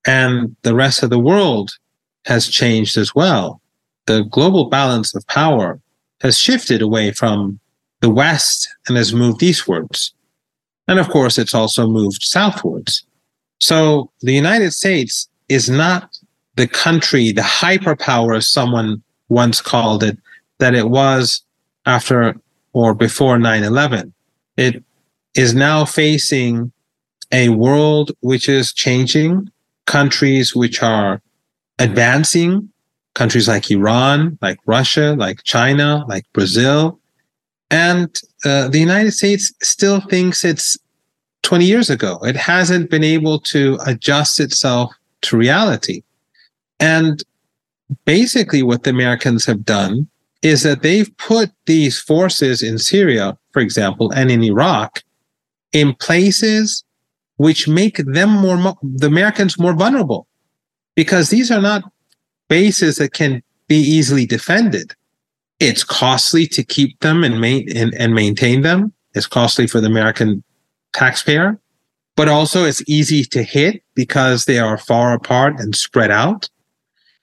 And 0.08 0.56
the 0.64 0.76
rest 0.76 1.04
of 1.04 1.10
the 1.10 1.20
world 1.20 1.72
has 2.26 2.48
changed 2.48 2.98
as 2.98 3.14
well. 3.14 3.62
The 4.06 4.24
global 4.24 4.70
balance 4.70 5.14
of 5.16 5.26
power 5.28 5.80
has 6.22 6.38
shifted 6.38 6.82
away 6.82 7.12
from 7.12 7.60
the 8.02 8.10
West 8.10 8.70
and 8.88 8.98
has 8.98 9.14
moved 9.14 9.44
eastwards. 9.44 10.14
And 10.88 11.00
of 11.00 11.10
course, 11.10 11.38
it's 11.38 11.56
also 11.56 11.88
moved 11.88 12.22
southwards. 12.24 13.06
So 13.60 14.12
the 14.22 14.34
United 14.34 14.72
States 14.72 15.28
is 15.50 15.70
not 15.70 16.18
the 16.56 16.68
country, 16.68 17.32
the 17.32 17.42
hyperpower, 17.42 18.38
as 18.38 18.48
someone 18.48 19.04
once 19.30 19.62
called 19.62 20.04
it, 20.04 20.18
that 20.60 20.76
it 20.76 20.90
was 20.90 21.45
after 21.86 22.36
or 22.74 22.94
before 22.94 23.38
9 23.38 23.64
11. 23.64 24.14
It 24.58 24.84
is 25.34 25.54
now 25.54 25.86
facing 25.86 26.72
a 27.32 27.50
world 27.50 28.12
which 28.22 28.48
is 28.48 28.74
changing, 28.74 29.50
countries 29.86 30.56
which 30.56 30.82
are 30.84 31.22
advancing, 31.80 32.70
countries 33.14 33.48
like 33.48 33.72
Iran, 33.72 34.38
like 34.42 34.58
Russia, 34.66 35.16
like 35.18 35.44
China, 35.44 36.06
like 36.08 36.26
Brazil. 36.34 37.00
And 37.72 38.16
uh, 38.44 38.68
the 38.68 38.80
United 38.80 39.12
States 39.12 39.54
still 39.62 40.00
thinks 40.02 40.46
it's 40.46 40.78
20 41.44 41.66
years 41.66 41.90
ago. 41.90 42.20
It 42.24 42.36
hasn't 42.36 42.90
been 42.90 43.04
able 43.04 43.40
to 43.40 43.78
adjust 43.86 44.40
itself 44.40 44.94
to 45.22 45.38
reality. 45.38 46.04
And 46.80 47.24
basically, 48.06 48.64
what 48.64 48.84
the 48.84 48.90
Americans 48.90 49.46
have 49.46 49.64
done 49.66 50.08
is 50.46 50.62
that 50.62 50.84
they've 50.84 51.10
put 51.18 51.50
these 51.66 52.00
forces 52.00 52.62
in 52.62 52.78
Syria, 52.78 53.36
for 53.52 53.62
example, 53.62 54.12
and 54.12 54.30
in 54.30 54.44
Iraq 54.44 55.02
in 55.74 55.96
places 55.96 56.84
which 57.38 57.68
make 57.68 57.98
them 57.98 58.30
more, 58.30 58.76
the 58.84 59.08
Americans 59.08 59.58
more 59.58 59.74
vulnerable 59.74 60.28
because 60.96 61.32
these 61.32 61.50
are 61.50 61.62
not 61.62 61.84
bases 62.48 62.98
that 62.98 63.12
can 63.12 63.42
be 63.68 63.78
easily 63.78 64.28
defended. 64.28 64.94
It's 65.60 65.84
costly 65.84 66.46
to 66.50 66.64
keep 66.64 67.00
them 67.00 67.24
and, 67.24 67.42
ma- 67.42 67.66
and, 67.76 67.96
and 67.96 68.14
maintain 68.14 68.62
them. 68.62 68.94
It's 69.16 69.26
costly 69.26 69.66
for 69.66 69.82
the 69.82 69.88
American 69.88 70.44
taxpayer, 70.94 71.60
but 72.16 72.28
also 72.28 72.66
it's 72.66 72.88
easy 72.88 73.24
to 73.24 73.42
hit 73.42 73.82
because 73.96 74.46
they 74.46 74.60
are 74.60 74.78
far 74.78 75.16
apart 75.16 75.60
and 75.60 75.76
spread 75.76 76.12
out. 76.12 76.50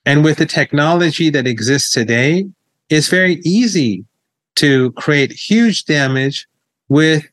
And 0.05 0.25
with 0.25 0.38
the 0.38 0.47
technology 0.47 1.31
that 1.31 1.47
exists 1.47 1.93
today, 1.93 2.47
it's 2.92 3.08
very 3.08 3.40
easy 3.42 4.04
to 4.56 4.92
create 4.92 5.32
huge 5.32 5.87
damage 5.87 6.46
with 6.90 7.25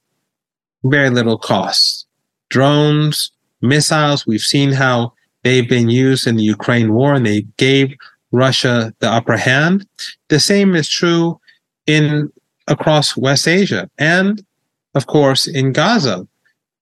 very 0.85 1.09
little 1.09 1.37
cost. 1.37 2.07
Drones, 2.49 3.31
missiles, 3.61 4.25
we've 4.25 4.39
seen 4.39 4.71
how 4.71 5.11
they've 5.43 5.67
been 5.67 5.89
used 5.89 6.25
in 6.27 6.37
the 6.37 6.43
Ukraine 6.43 6.93
war 6.93 7.13
and 7.13 7.25
they 7.25 7.41
gave 7.57 7.93
Russia 8.31 8.93
the 8.99 9.09
upper 9.09 9.35
hand. 9.35 9.85
The 10.29 10.39
same 10.39 10.75
is 10.75 10.87
true 10.87 11.37
in 11.85 12.31
across 12.67 13.17
West 13.17 13.45
Asia 13.45 13.89
and 13.97 14.41
of 14.95 15.07
course 15.07 15.45
in 15.45 15.73
Gaza. 15.73 16.25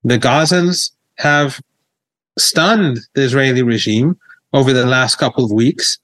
The 0.03 0.19
Gazans 0.19 0.91
have 1.15 1.59
stunned 2.37 2.99
the 3.15 3.23
Israeli 3.23 3.63
regime 3.63 4.19
over 4.53 4.71
the 4.71 4.85
last 4.85 5.15
couple 5.15 5.43
of 5.43 5.51
weeks. 5.51 5.97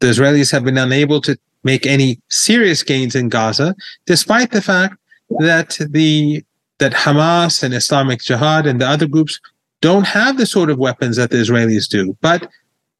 The 0.00 0.06
Israelis 0.06 0.50
have 0.52 0.64
been 0.64 0.78
unable 0.78 1.20
to 1.20 1.36
make 1.72 1.86
any 1.86 2.10
serious 2.28 2.80
gains 2.82 3.14
in 3.14 3.28
Gaza, 3.28 3.74
despite 4.06 4.50
the 4.52 4.62
fact 4.62 4.94
that 5.46 5.70
the 5.90 6.42
that 6.82 6.92
Hamas 7.04 7.62
and 7.62 7.74
Islamic 7.74 8.20
Jihad 8.20 8.64
and 8.66 8.80
the 8.80 8.88
other 8.94 9.08
groups 9.14 9.34
don't 9.80 10.06
have 10.06 10.34
the 10.36 10.46
sort 10.46 10.70
of 10.70 10.78
weapons 10.78 11.16
that 11.16 11.30
the 11.30 11.40
Israelis 11.44 11.88
do. 11.88 12.16
But 12.20 12.40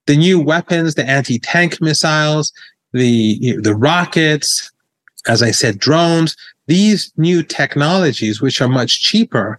the 0.06 0.16
new 0.16 0.38
weapons, 0.52 0.94
the 0.94 1.08
anti-tank 1.18 1.80
missiles, 1.80 2.52
the 2.92 3.38
you 3.44 3.54
know, 3.54 3.62
the 3.68 3.76
rockets, 3.90 4.48
as 5.26 5.40
I 5.48 5.52
said, 5.60 5.78
drones, 5.78 6.36
these 6.66 7.00
new 7.16 7.42
technologies, 7.42 8.42
which 8.42 8.60
are 8.60 8.68
much 8.80 8.92
cheaper, 9.08 9.58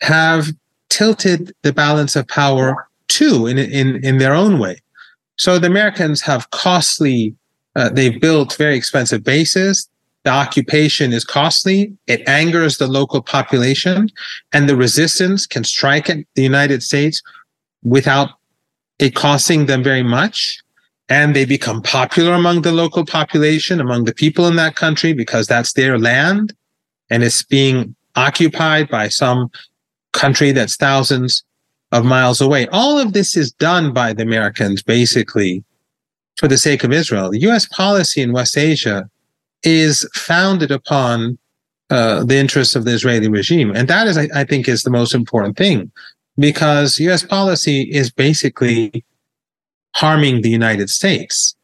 have 0.00 0.44
tilted 0.88 1.40
the 1.62 1.72
balance 1.72 2.14
of 2.14 2.28
power 2.28 2.68
too 3.08 3.46
in 3.50 3.56
in 3.58 3.88
in 4.08 4.18
their 4.18 4.34
own 4.34 4.58
way. 4.64 4.76
So 5.44 5.50
the 5.58 5.72
Americans 5.74 6.18
have 6.30 6.50
costly 6.50 7.34
uh, 7.76 7.90
they've 7.90 8.20
built 8.20 8.56
very 8.56 8.76
expensive 8.76 9.22
bases. 9.22 9.88
The 10.24 10.30
occupation 10.30 11.12
is 11.12 11.24
costly. 11.24 11.96
It 12.08 12.28
angers 12.28 12.78
the 12.78 12.88
local 12.88 13.22
population, 13.22 14.10
and 14.52 14.68
the 14.68 14.74
resistance 14.74 15.46
can 15.46 15.62
strike 15.62 16.10
at 16.10 16.18
the 16.34 16.42
United 16.42 16.82
States 16.82 17.22
without 17.84 18.30
it 18.98 19.14
costing 19.14 19.66
them 19.66 19.84
very 19.84 20.02
much. 20.02 20.60
And 21.08 21.36
they 21.36 21.44
become 21.44 21.82
popular 21.82 22.32
among 22.32 22.62
the 22.62 22.72
local 22.72 23.04
population, 23.04 23.80
among 23.80 24.04
the 24.04 24.14
people 24.14 24.48
in 24.48 24.56
that 24.56 24.74
country, 24.74 25.12
because 25.12 25.46
that's 25.46 25.74
their 25.74 25.98
land 25.98 26.52
and 27.10 27.22
it's 27.22 27.42
being 27.42 27.94
occupied 28.16 28.88
by 28.88 29.08
some 29.08 29.50
country 30.12 30.52
that's 30.52 30.76
thousands 30.76 31.44
of 31.92 32.04
miles 32.04 32.40
away. 32.40 32.66
All 32.68 32.98
of 32.98 33.12
this 33.12 33.36
is 33.36 33.52
done 33.52 33.92
by 33.92 34.12
the 34.12 34.22
Americans, 34.22 34.82
basically, 34.82 35.62
for 36.36 36.48
the 36.48 36.58
sake 36.58 36.84
of 36.84 36.92
Israel. 36.92 37.30
The 37.30 37.40
U.S. 37.40 37.66
policy 37.66 38.22
in 38.22 38.32
West 38.32 38.56
Asia 38.56 39.08
is 39.62 40.08
founded 40.14 40.70
upon 40.70 41.38
uh, 41.90 42.24
the 42.24 42.36
interests 42.36 42.74
of 42.74 42.84
the 42.84 42.92
Israeli 42.92 43.28
regime. 43.28 43.74
And 43.74 43.88
that 43.88 44.06
is, 44.06 44.18
I, 44.18 44.28
I 44.34 44.44
think, 44.44 44.68
is 44.68 44.82
the 44.82 44.90
most 44.90 45.14
important 45.14 45.56
thing 45.56 45.90
because 46.38 46.98
U.S. 47.00 47.22
policy 47.22 47.82
is 47.82 48.10
basically 48.10 49.04
harming 49.94 50.42
the 50.42 50.50
United 50.50 50.90
States. 50.90 51.56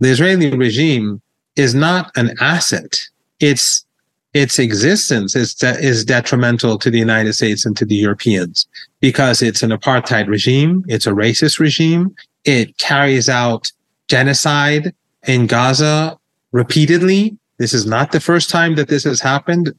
The 0.00 0.08
Israeli 0.08 0.50
regime 0.56 1.22
is 1.56 1.74
not 1.74 2.10
an 2.16 2.34
asset. 2.40 2.98
Its 3.40 3.84
its 4.32 4.58
existence 4.58 5.36
is 5.36 5.54
de- 5.54 5.78
is 5.78 6.04
detrimental 6.04 6.76
to 6.78 6.90
the 6.90 6.98
United 6.98 7.34
States 7.34 7.64
and 7.64 7.76
to 7.76 7.84
the 7.84 7.94
Europeans 7.94 8.66
because 9.00 9.42
it's 9.42 9.62
an 9.62 9.70
apartheid 9.70 10.26
regime. 10.26 10.84
It's 10.88 11.06
a 11.06 11.12
racist 11.12 11.60
regime. 11.60 12.16
It 12.44 12.76
carries 12.78 13.28
out 13.28 13.70
genocide 14.08 14.94
in 15.26 15.46
Gaza 15.46 16.18
repeatedly. 16.52 17.36
This 17.58 17.72
is 17.72 17.86
not 17.86 18.12
the 18.12 18.20
first 18.20 18.50
time 18.50 18.74
that 18.76 18.88
this 18.88 19.04
has 19.04 19.20
happened 19.20 19.74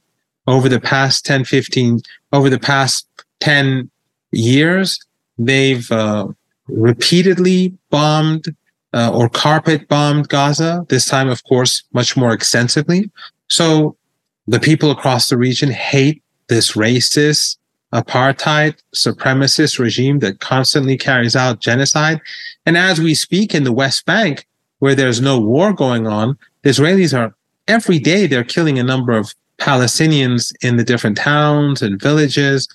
over 0.48 0.70
the 0.70 0.80
past 0.80 1.26
10, 1.26 1.46
15, 1.46 2.02
over 2.34 2.50
the 2.50 2.60
past 2.60 3.08
10 3.40 3.90
years. 4.32 5.00
They've 5.38 5.92
uh, 5.92 6.28
repeatedly 6.68 7.78
bombed 7.90 8.56
uh, 8.94 9.12
or 9.14 9.28
carpet 9.28 9.88
bombed 9.90 10.30
Gaza, 10.30 10.86
this 10.88 11.06
time, 11.06 11.28
of 11.28 11.44
course, 11.44 11.84
much 11.94 12.16
more 12.16 12.32
extensively. 12.32 13.12
So 13.50 13.98
the 14.48 14.60
people 14.60 14.90
across 14.90 15.28
the 15.28 15.38
region 15.38 15.70
hate 15.70 16.24
this 16.48 16.74
racist, 16.74 17.58
apartheid, 17.96 18.76
supremacist 18.94 19.80
regime 19.80 20.20
that 20.20 20.40
constantly 20.40 20.98
carries 20.98 21.36
out 21.36 21.62
genocide. 21.62 22.20
And 22.66 22.78
as 22.78 23.00
we 23.00 23.16
speak 23.16 23.56
in 23.56 23.64
the 23.64 23.72
West 23.72 24.06
Bank, 24.06 24.46
where 24.80 24.96
there's 24.96 25.22
no 25.22 25.40
war 25.40 25.74
going 25.74 26.06
on, 26.06 26.38
the 26.64 26.72
Israelis 26.72 27.18
are 27.18 27.34
every 27.68 27.98
day 27.98 28.28
they're 28.28 28.44
killing 28.44 28.78
a 28.78 28.84
number 28.84 29.14
of 29.14 29.34
Palestinians 29.58 30.54
in 30.62 30.76
the 30.76 30.84
different 30.84 31.18
towns 31.18 31.82
and 31.82 32.02
villages. 32.02 32.68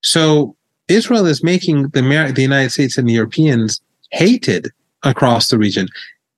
So 0.00 0.56
Israel 0.88 1.26
is 1.26 1.44
making 1.44 1.88
the, 1.88 2.32
the 2.34 2.42
United 2.42 2.70
States 2.70 2.96
and 2.96 3.08
the 3.08 3.12
Europeans 3.12 3.80
hated 4.10 4.70
across 5.02 5.48
the 5.48 5.58
region. 5.58 5.88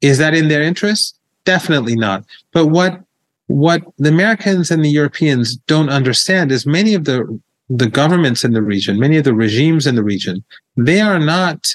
Is 0.00 0.18
that 0.18 0.34
in 0.34 0.48
their 0.48 0.62
interest? 0.62 1.16
Definitely 1.44 1.94
not. 1.94 2.24
But 2.52 2.66
what 2.66 3.00
what 3.46 3.82
the 3.98 4.08
Americans 4.08 4.70
and 4.70 4.82
the 4.82 4.90
Europeans 4.90 5.56
don't 5.56 5.90
understand 5.90 6.50
is 6.50 6.64
many 6.64 6.94
of 6.94 7.04
the 7.04 7.38
the 7.68 7.88
governments 7.88 8.44
in 8.44 8.52
the 8.52 8.62
region, 8.62 8.98
many 8.98 9.16
of 9.16 9.24
the 9.24 9.34
regimes 9.34 9.86
in 9.86 9.94
the 9.94 10.02
region, 10.02 10.44
they 10.76 11.00
are 11.00 11.18
not 11.18 11.74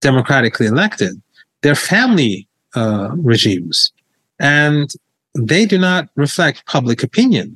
democratically 0.00 0.66
elected. 0.66 1.20
They're 1.62 1.74
family 1.74 2.48
uh, 2.74 3.10
regimes, 3.16 3.92
and 4.38 4.90
they 5.34 5.66
do 5.66 5.78
not 5.78 6.08
reflect 6.16 6.66
public 6.66 7.02
opinion. 7.02 7.54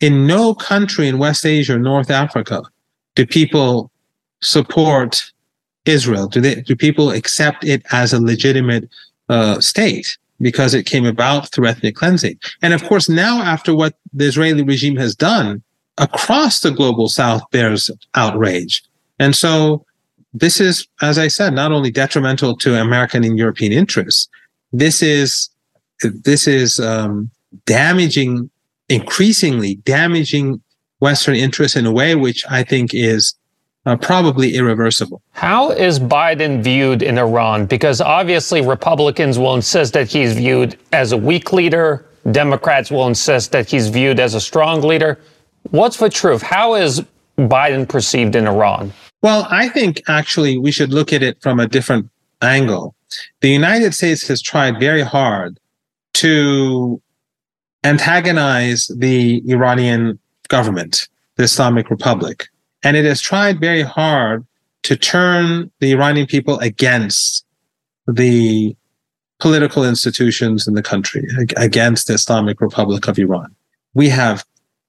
In 0.00 0.26
no 0.26 0.54
country 0.54 1.08
in 1.08 1.18
West 1.18 1.44
Asia 1.44 1.74
or 1.74 1.78
North 1.78 2.10
Africa 2.10 2.62
do 3.16 3.26
people 3.26 3.90
support 4.40 5.30
Israel. 5.84 6.26
Do 6.26 6.40
they? 6.40 6.62
Do 6.62 6.76
people 6.76 7.10
accept 7.10 7.64
it 7.64 7.82
as 7.92 8.12
a 8.12 8.20
legitimate 8.20 8.88
uh, 9.28 9.60
state? 9.60 10.16
because 10.40 10.74
it 10.74 10.86
came 10.86 11.04
about 11.04 11.52
through 11.52 11.66
ethnic 11.66 11.94
cleansing. 11.94 12.38
And 12.62 12.72
of 12.72 12.82
course, 12.84 13.08
now 13.08 13.42
after 13.42 13.74
what 13.74 13.94
the 14.12 14.24
Israeli 14.24 14.62
regime 14.62 14.96
has 14.96 15.14
done 15.14 15.62
across 16.00 16.60
the 16.60 16.70
global 16.70 17.08
south 17.08 17.42
bears 17.52 17.90
outrage. 18.14 18.82
And 19.18 19.36
so 19.36 19.84
this 20.32 20.60
is, 20.60 20.88
as 21.02 21.18
I 21.18 21.28
said, 21.28 21.52
not 21.52 21.70
only 21.70 21.90
detrimental 21.90 22.56
to 22.56 22.74
American 22.80 23.22
and 23.22 23.38
European 23.38 23.72
interests, 23.72 24.28
this 24.72 25.02
is, 25.02 25.50
this 26.02 26.48
is 26.48 26.80
um, 26.80 27.30
damaging, 27.66 28.50
increasingly 28.88 29.76
damaging 29.76 30.60
Western 31.00 31.34
interests 31.34 31.76
in 31.76 31.86
a 31.86 31.92
way 31.92 32.14
which 32.14 32.44
I 32.48 32.62
think 32.62 32.94
is 32.94 33.34
uh, 33.86 33.96
probably 33.96 34.54
irreversible. 34.56 35.22
How 35.32 35.70
is 35.70 35.98
Biden 35.98 36.62
viewed 36.62 37.02
in 37.02 37.18
Iran? 37.18 37.66
Because 37.66 38.00
obviously 38.00 38.60
Republicans 38.60 39.38
will 39.38 39.54
insist 39.54 39.94
that 39.94 40.10
he's 40.10 40.34
viewed 40.34 40.78
as 40.92 41.12
a 41.12 41.16
weak 41.16 41.52
leader. 41.52 42.06
Democrats 42.30 42.90
will 42.90 43.06
insist 43.06 43.52
that 43.52 43.68
he's 43.68 43.88
viewed 43.88 44.20
as 44.20 44.34
a 44.34 44.40
strong 44.40 44.82
leader. 44.82 45.18
What's 45.70 45.98
the 45.98 46.08
truth? 46.08 46.42
How 46.42 46.74
is 46.74 47.02
Biden 47.38 47.88
perceived 47.88 48.34
in 48.34 48.46
Iran? 48.46 48.92
Well, 49.22 49.46
I 49.50 49.68
think 49.68 50.02
actually 50.08 50.58
we 50.58 50.72
should 50.72 50.92
look 50.92 51.12
at 51.12 51.22
it 51.22 51.40
from 51.42 51.60
a 51.60 51.68
different 51.68 52.10
angle. 52.42 52.94
The 53.40 53.50
United 53.50 53.94
States 53.94 54.26
has 54.28 54.40
tried 54.40 54.80
very 54.80 55.02
hard 55.02 55.58
to 56.14 57.00
antagonize 57.84 58.90
the 58.96 59.42
Iranian 59.50 60.18
government, 60.48 61.08
the 61.36 61.44
Islamic 61.44 61.90
Republic. 61.90 62.48
And 62.82 62.96
it 62.96 63.04
has 63.04 63.20
tried 63.20 63.60
very 63.60 63.82
hard 63.82 64.46
to 64.84 64.96
turn 64.96 65.70
the 65.80 65.92
Iranian 65.92 66.26
people 66.26 66.58
against 66.60 67.44
the 68.06 68.74
political 69.38 69.84
institutions 69.84 70.66
in 70.66 70.74
the 70.74 70.82
country, 70.82 71.26
against 71.56 72.06
the 72.06 72.14
Islamic 72.14 72.60
Republic 72.60 73.08
of 73.08 73.18
Iran. 73.18 73.54
We 73.94 74.08
have 74.10 74.44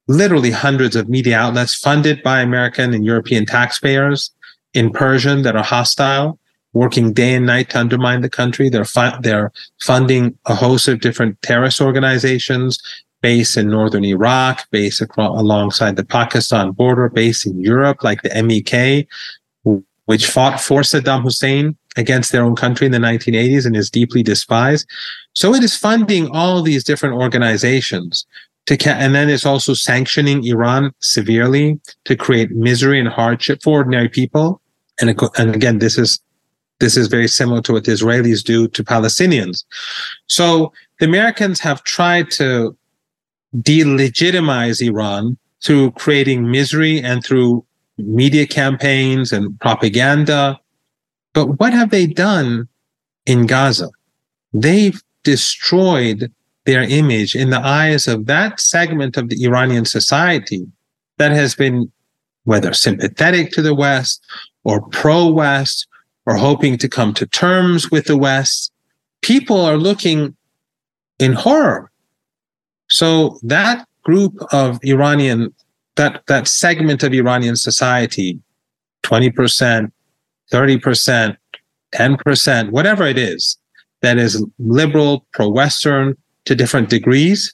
literally 0.08 0.52
hundreds 0.52 0.96
of 0.96 1.10
media 1.10 1.38
outlets 1.38 1.76
funded 1.76 2.22
by 2.24 2.42
American 2.42 2.94
and 2.94 3.06
European 3.06 3.46
taxpayers 3.46 4.32
in 4.74 4.92
Persian 4.92 5.42
that 5.44 5.56
are 5.56 5.64
hostile, 5.64 6.40
working 6.74 7.14
day 7.14 7.36
and 7.36 7.46
night 7.46 7.70
to 7.70 7.80
undermine 7.80 8.22
the 8.22 8.30
country. 8.30 8.70
They're, 8.70 8.86
they're 9.22 9.52
funding 9.82 10.38
a 10.46 10.56
host 10.56 10.88
of 10.88 11.02
different 11.02 11.42
terrorist 11.42 11.82
organizations, 11.82 12.82
based 13.22 13.56
in 13.56 13.70
northern 13.70 14.04
Iraq, 14.04 14.70
based 14.72 15.02
across, 15.02 15.40
alongside 15.40 15.96
the 15.96 16.06
Pakistan 16.06 16.72
border, 16.72 17.08
based 17.10 17.46
in 17.46 17.60
Europe, 17.60 18.04
like 18.04 18.22
the 18.24 18.44
MEK, 18.44 19.08
which 20.06 20.26
fought 20.26 20.60
for 20.60 20.82
Saddam 20.82 21.22
Hussein 21.22 21.78
against 21.98 22.32
their 22.32 22.44
own 22.44 22.56
country 22.56 22.86
in 22.86 22.92
the 22.92 22.98
1980s 22.98 23.66
and 23.66 23.76
is 23.76 23.90
deeply 23.90 24.24
despised. 24.24 24.88
So 25.34 25.54
it 25.54 25.64
is 25.64 25.76
funding 25.78 26.30
all 26.32 26.62
these 26.62 26.84
different 26.84 27.16
organizations 27.16 28.26
to, 28.68 28.78
ca- 28.78 28.92
and 28.92 29.16
then 29.16 29.30
it's 29.30 29.46
also 29.46 29.74
sanctioning 29.74 30.46
Iran 30.46 30.92
severely 31.00 31.80
to 32.06 32.16
create 32.16 32.52
misery 32.52 33.00
and 33.00 33.10
hardship 33.10 33.62
for 33.64 33.80
ordinary 33.80 34.10
people. 34.10 34.62
And, 35.00 35.20
and 35.38 35.56
again, 35.56 35.80
this 35.80 35.98
is 35.98 36.20
this 36.82 36.98
is 36.98 37.08
very 37.08 37.28
similar 37.28 37.62
to 37.62 37.74
what 37.74 37.86
the 37.86 37.92
Israelis 37.92 38.44
do 38.44 38.68
to 38.68 38.84
Palestinians. 38.84 39.64
So 40.26 40.74
the 41.00 41.06
Americans 41.06 41.60
have 41.60 41.84
tried 41.84 42.32
to 42.32 42.76
delegitimize 43.58 44.82
Iran 44.82 45.38
through 45.64 45.92
creating 45.92 46.50
misery 46.50 47.00
and 47.00 47.24
through 47.24 47.64
media 47.98 48.48
campaigns 48.48 49.32
and 49.32 49.58
propaganda. 49.60 50.60
But 51.34 51.60
what 51.60 51.72
have 51.72 51.92
they 51.92 52.08
done 52.08 52.68
in 53.28 53.46
Gaza? 53.46 53.90
They've 54.52 55.00
destroyed 55.24 56.32
their 56.66 56.84
image 56.84 57.36
in 57.36 57.50
the 57.50 57.60
eyes 57.60 58.08
of 58.08 58.26
that 58.28 58.60
segment 58.60 59.18
of 59.18 59.30
the 59.30 59.44
Iranian 59.44 59.86
society 59.86 60.66
that 61.18 61.32
has 61.32 61.56
been, 61.56 61.92
whether 62.44 62.74
sympathetic 62.74 63.52
to 63.52 63.62
the 63.62 63.76
West 63.76 64.24
or 64.64 64.82
pro 64.90 65.28
West 65.28 65.88
or 66.26 66.36
hoping 66.36 66.78
to 66.78 66.88
come 66.88 67.14
to 67.14 67.26
terms 67.26 67.90
with 67.90 68.06
the 68.06 68.18
West. 68.18 68.72
People 69.22 69.62
are 69.62 69.78
looking 69.78 70.36
in 71.20 71.34
horror 71.34 71.92
so 72.92 73.40
that 73.44 73.88
group 74.04 74.36
of 74.52 74.80
Iranian, 74.84 75.54
that, 75.96 76.24
that 76.28 76.48
segment 76.48 77.04
of 77.04 77.14
Iranian 77.14 77.56
society, 77.56 78.40
20%, 79.04 79.92
30%, 80.52 81.38
10%, 81.94 82.70
whatever 82.72 83.06
it 83.06 83.18
is, 83.18 83.58
that 84.02 84.18
is 84.18 84.46
liberal, 84.60 85.26
pro 85.32 85.48
Western 85.48 86.18
to 86.46 86.56
different 86.56 86.90
degrees, 86.90 87.54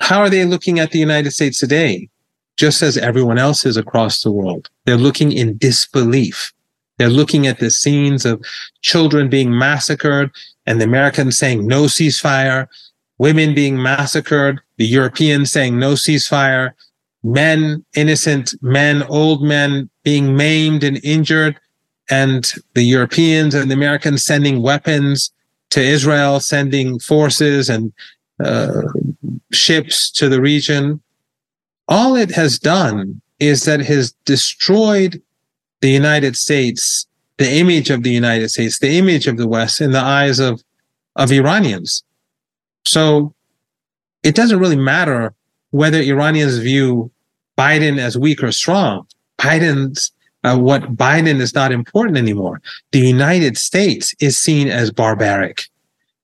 how 0.00 0.20
are 0.20 0.30
they 0.30 0.44
looking 0.44 0.78
at 0.78 0.90
the 0.90 0.98
United 0.98 1.30
States 1.30 1.58
today? 1.58 2.08
Just 2.56 2.82
as 2.82 2.96
everyone 2.96 3.38
else 3.38 3.66
is 3.66 3.76
across 3.76 4.22
the 4.22 4.30
world. 4.30 4.70
They're 4.84 4.96
looking 4.96 5.32
in 5.32 5.58
disbelief. 5.58 6.52
They're 6.98 7.08
looking 7.08 7.46
at 7.46 7.58
the 7.58 7.70
scenes 7.70 8.24
of 8.24 8.44
children 8.82 9.28
being 9.28 9.56
massacred 9.56 10.30
and 10.66 10.80
the 10.80 10.84
Americans 10.84 11.36
saying 11.36 11.66
no 11.66 11.84
ceasefire, 11.84 12.68
women 13.18 13.54
being 13.54 13.82
massacred, 13.82 14.60
the 14.76 14.86
Europeans 14.86 15.50
saying 15.50 15.78
no 15.78 15.94
ceasefire, 15.94 16.72
men, 17.24 17.84
innocent 17.96 18.54
men, 18.62 19.02
old 19.04 19.42
men 19.42 19.90
being 20.04 20.36
maimed 20.36 20.84
and 20.84 21.00
injured, 21.02 21.58
and 22.10 22.52
the 22.74 22.82
Europeans 22.82 23.54
and 23.54 23.70
the 23.70 23.74
Americans 23.74 24.24
sending 24.24 24.62
weapons 24.62 25.32
to 25.74 25.82
Israel, 25.82 26.38
sending 26.38 27.00
forces 27.00 27.68
and 27.68 27.92
uh, 28.38 28.82
ships 29.52 30.08
to 30.12 30.28
the 30.28 30.40
region. 30.40 31.02
All 31.88 32.14
it 32.14 32.30
has 32.30 32.60
done 32.60 33.20
is 33.40 33.64
that 33.64 33.80
it 33.80 33.86
has 33.86 34.12
destroyed 34.24 35.20
the 35.80 35.90
United 35.90 36.36
States, 36.36 37.06
the 37.38 37.58
image 37.58 37.90
of 37.90 38.04
the 38.04 38.12
United 38.12 38.50
States, 38.50 38.78
the 38.78 38.96
image 38.96 39.26
of 39.26 39.36
the 39.36 39.48
West 39.48 39.80
in 39.80 39.90
the 39.90 39.98
eyes 39.98 40.38
of, 40.38 40.62
of 41.16 41.32
Iranians. 41.32 42.04
So 42.86 43.34
it 44.22 44.36
doesn't 44.36 44.60
really 44.60 44.76
matter 44.76 45.34
whether 45.72 45.98
Iranians 45.98 46.58
view 46.58 47.10
Biden 47.58 47.98
as 47.98 48.16
weak 48.16 48.44
or 48.44 48.52
strong. 48.52 49.08
Biden's 49.40 50.12
uh, 50.44 50.56
what 50.56 50.94
Biden 50.94 51.40
is 51.40 51.54
not 51.54 51.72
important 51.72 52.18
anymore. 52.18 52.60
The 52.92 53.00
United 53.00 53.56
States 53.56 54.14
is 54.20 54.38
seen 54.38 54.68
as 54.68 54.90
barbaric. 54.90 55.64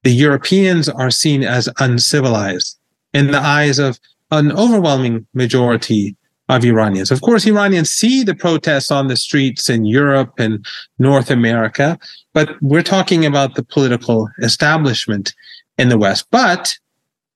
The 0.04 0.12
Europeans 0.12 0.88
are 0.88 1.10
seen 1.10 1.42
as 1.42 1.68
uncivilized 1.78 2.78
in 3.12 3.32
the 3.32 3.40
eyes 3.40 3.78
of 3.78 3.98
an 4.30 4.52
overwhelming 4.52 5.26
majority 5.34 6.16
of 6.48 6.64
Iranians. 6.64 7.10
Of 7.10 7.20
course, 7.20 7.46
Iranians 7.46 7.90
see 7.90 8.22
the 8.22 8.34
protests 8.34 8.90
on 8.90 9.08
the 9.08 9.16
streets 9.16 9.68
in 9.68 9.84
Europe 9.84 10.34
and 10.38 10.64
North 10.98 11.30
America, 11.30 11.98
but 12.32 12.50
we're 12.60 12.82
talking 12.82 13.24
about 13.24 13.54
the 13.54 13.62
political 13.62 14.28
establishment 14.38 15.32
in 15.78 15.88
the 15.88 15.98
West. 15.98 16.26
But 16.30 16.76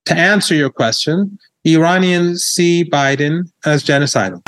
to 0.06 0.14
answer 0.14 0.54
your 0.54 0.70
question, 0.70 1.38
Iranians 1.64 2.44
see 2.44 2.84
Biden 2.84 3.50
as 3.64 3.84
genocidal. 3.84 4.42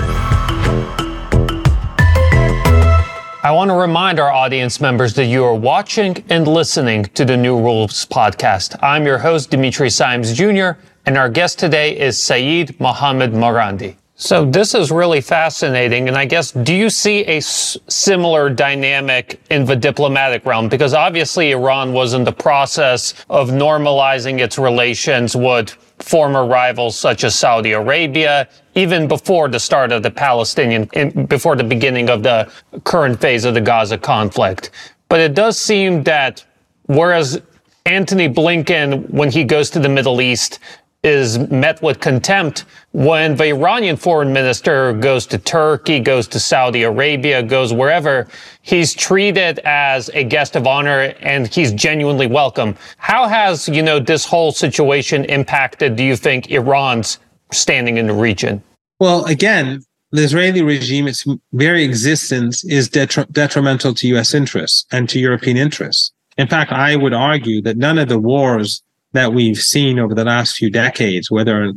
I 3.46 3.52
want 3.52 3.70
to 3.70 3.76
remind 3.76 4.18
our 4.18 4.32
audience 4.32 4.80
members 4.80 5.14
that 5.14 5.26
you 5.26 5.44
are 5.44 5.54
watching 5.54 6.24
and 6.30 6.48
listening 6.48 7.04
to 7.14 7.24
the 7.24 7.36
New 7.36 7.56
Rules 7.56 8.04
podcast. 8.04 8.76
I'm 8.82 9.06
your 9.06 9.18
host, 9.18 9.50
Dimitri 9.50 9.88
Simes 9.88 10.32
Jr., 10.32 10.70
and 11.06 11.16
our 11.16 11.28
guest 11.28 11.56
today 11.60 11.96
is 11.96 12.20
Seyed 12.20 12.80
Mohammad 12.80 13.30
Marandi. 13.30 13.94
So 14.16 14.44
this 14.44 14.74
is 14.74 14.90
really 14.90 15.20
fascinating. 15.20 16.08
And 16.08 16.16
I 16.16 16.24
guess, 16.24 16.50
do 16.50 16.74
you 16.74 16.90
see 16.90 17.20
a 17.26 17.36
s- 17.36 17.78
similar 17.86 18.50
dynamic 18.50 19.40
in 19.50 19.64
the 19.64 19.76
diplomatic 19.76 20.44
realm? 20.44 20.68
Because 20.68 20.92
obviously 20.92 21.52
Iran 21.52 21.92
was 21.92 22.14
in 22.14 22.24
the 22.24 22.32
process 22.32 23.14
of 23.30 23.50
normalizing 23.50 24.40
its 24.40 24.58
relations 24.58 25.36
with 25.36 25.70
former 26.00 26.44
rivals 26.46 26.98
such 26.98 27.22
as 27.22 27.36
Saudi 27.36 27.72
Arabia, 27.72 28.48
even 28.76 29.08
before 29.08 29.48
the 29.48 29.58
start 29.58 29.90
of 29.90 30.02
the 30.04 30.10
Palestinian, 30.10 30.84
before 31.26 31.56
the 31.56 31.64
beginning 31.64 32.08
of 32.08 32.22
the 32.22 32.50
current 32.84 33.20
phase 33.20 33.44
of 33.44 33.54
the 33.54 33.60
Gaza 33.60 33.98
conflict. 33.98 34.70
But 35.08 35.20
it 35.20 35.34
does 35.34 35.58
seem 35.58 36.04
that 36.04 36.44
whereas 36.84 37.40
Antony 37.86 38.28
Blinken, 38.28 39.08
when 39.10 39.30
he 39.30 39.44
goes 39.44 39.70
to 39.70 39.80
the 39.80 39.88
Middle 39.88 40.20
East, 40.20 40.58
is 41.02 41.38
met 41.38 41.80
with 41.82 42.00
contempt 42.00 42.64
when 42.90 43.36
the 43.36 43.44
Iranian 43.44 43.96
foreign 43.96 44.32
minister 44.32 44.92
goes 44.92 45.24
to 45.26 45.38
Turkey, 45.38 46.00
goes 46.00 46.26
to 46.26 46.40
Saudi 46.40 46.82
Arabia, 46.82 47.42
goes 47.42 47.72
wherever, 47.72 48.26
he's 48.62 48.92
treated 48.92 49.60
as 49.60 50.10
a 50.14 50.24
guest 50.24 50.56
of 50.56 50.66
honor 50.66 51.14
and 51.20 51.46
he's 51.46 51.72
genuinely 51.72 52.26
welcome. 52.26 52.76
How 52.96 53.28
has, 53.28 53.68
you 53.68 53.82
know, 53.82 54.00
this 54.00 54.24
whole 54.24 54.50
situation 54.50 55.24
impacted, 55.26 55.94
do 55.94 56.02
you 56.02 56.16
think, 56.16 56.50
Iran's 56.50 57.20
standing 57.52 57.96
in 57.98 58.06
the 58.06 58.14
region? 58.14 58.62
Well, 58.98 59.24
again, 59.24 59.82
the 60.12 60.22
Israeli 60.22 60.62
regime, 60.62 61.08
its 61.08 61.24
very 61.52 61.84
existence 61.84 62.64
is 62.64 62.88
detri- 62.88 63.30
detrimental 63.32 63.94
to 63.94 64.08
U.S. 64.08 64.34
interests 64.34 64.86
and 64.92 65.08
to 65.08 65.18
European 65.18 65.56
interests. 65.56 66.12
In 66.38 66.48
fact, 66.48 66.72
I 66.72 66.96
would 66.96 67.14
argue 67.14 67.60
that 67.62 67.76
none 67.76 67.98
of 67.98 68.08
the 68.08 68.18
wars 68.18 68.82
that 69.12 69.32
we've 69.32 69.58
seen 69.58 69.98
over 69.98 70.14
the 70.14 70.24
last 70.24 70.56
few 70.56 70.70
decades, 70.70 71.30
whether 71.30 71.72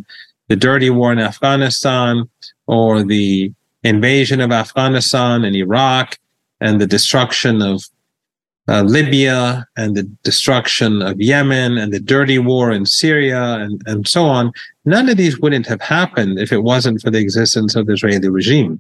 the 0.48 0.56
dirty 0.56 0.90
war 0.90 1.12
in 1.12 1.20
Afghanistan 1.20 2.30
or 2.68 3.04
the 3.04 3.54
invasion 3.84 4.42
of 4.42 4.52
Afghanistan 4.52 5.46
and 5.46 5.56
Iraq 5.56 6.18
and 6.60 6.82
the 6.82 6.88
destruction 6.88 7.62
of 7.62 7.84
uh, 8.70 8.84
Libya 8.84 9.68
and 9.78 9.98
the 9.98 10.04
destruction 10.24 11.02
of 11.02 11.20
Yemen 11.20 11.78
and 11.78 11.92
the 11.92 12.00
dirty 12.00 12.38
war 12.38 12.72
in 12.72 12.86
Syria 12.86 13.56
and, 13.56 13.82
and 13.88 14.08
so 14.08 14.26
on, 14.26 14.52
none 14.86 15.10
of 15.10 15.18
these 15.18 15.40
wouldn't 15.40 15.66
have 15.66 15.82
happened 15.82 16.38
if 16.40 16.52
it 16.52 16.64
wasn't 16.64 17.02
for 17.02 17.10
the 17.10 17.18
existence 17.18 17.76
of 17.76 17.88
the 17.88 17.94
Israeli 17.94 18.30
regime. 18.30 18.80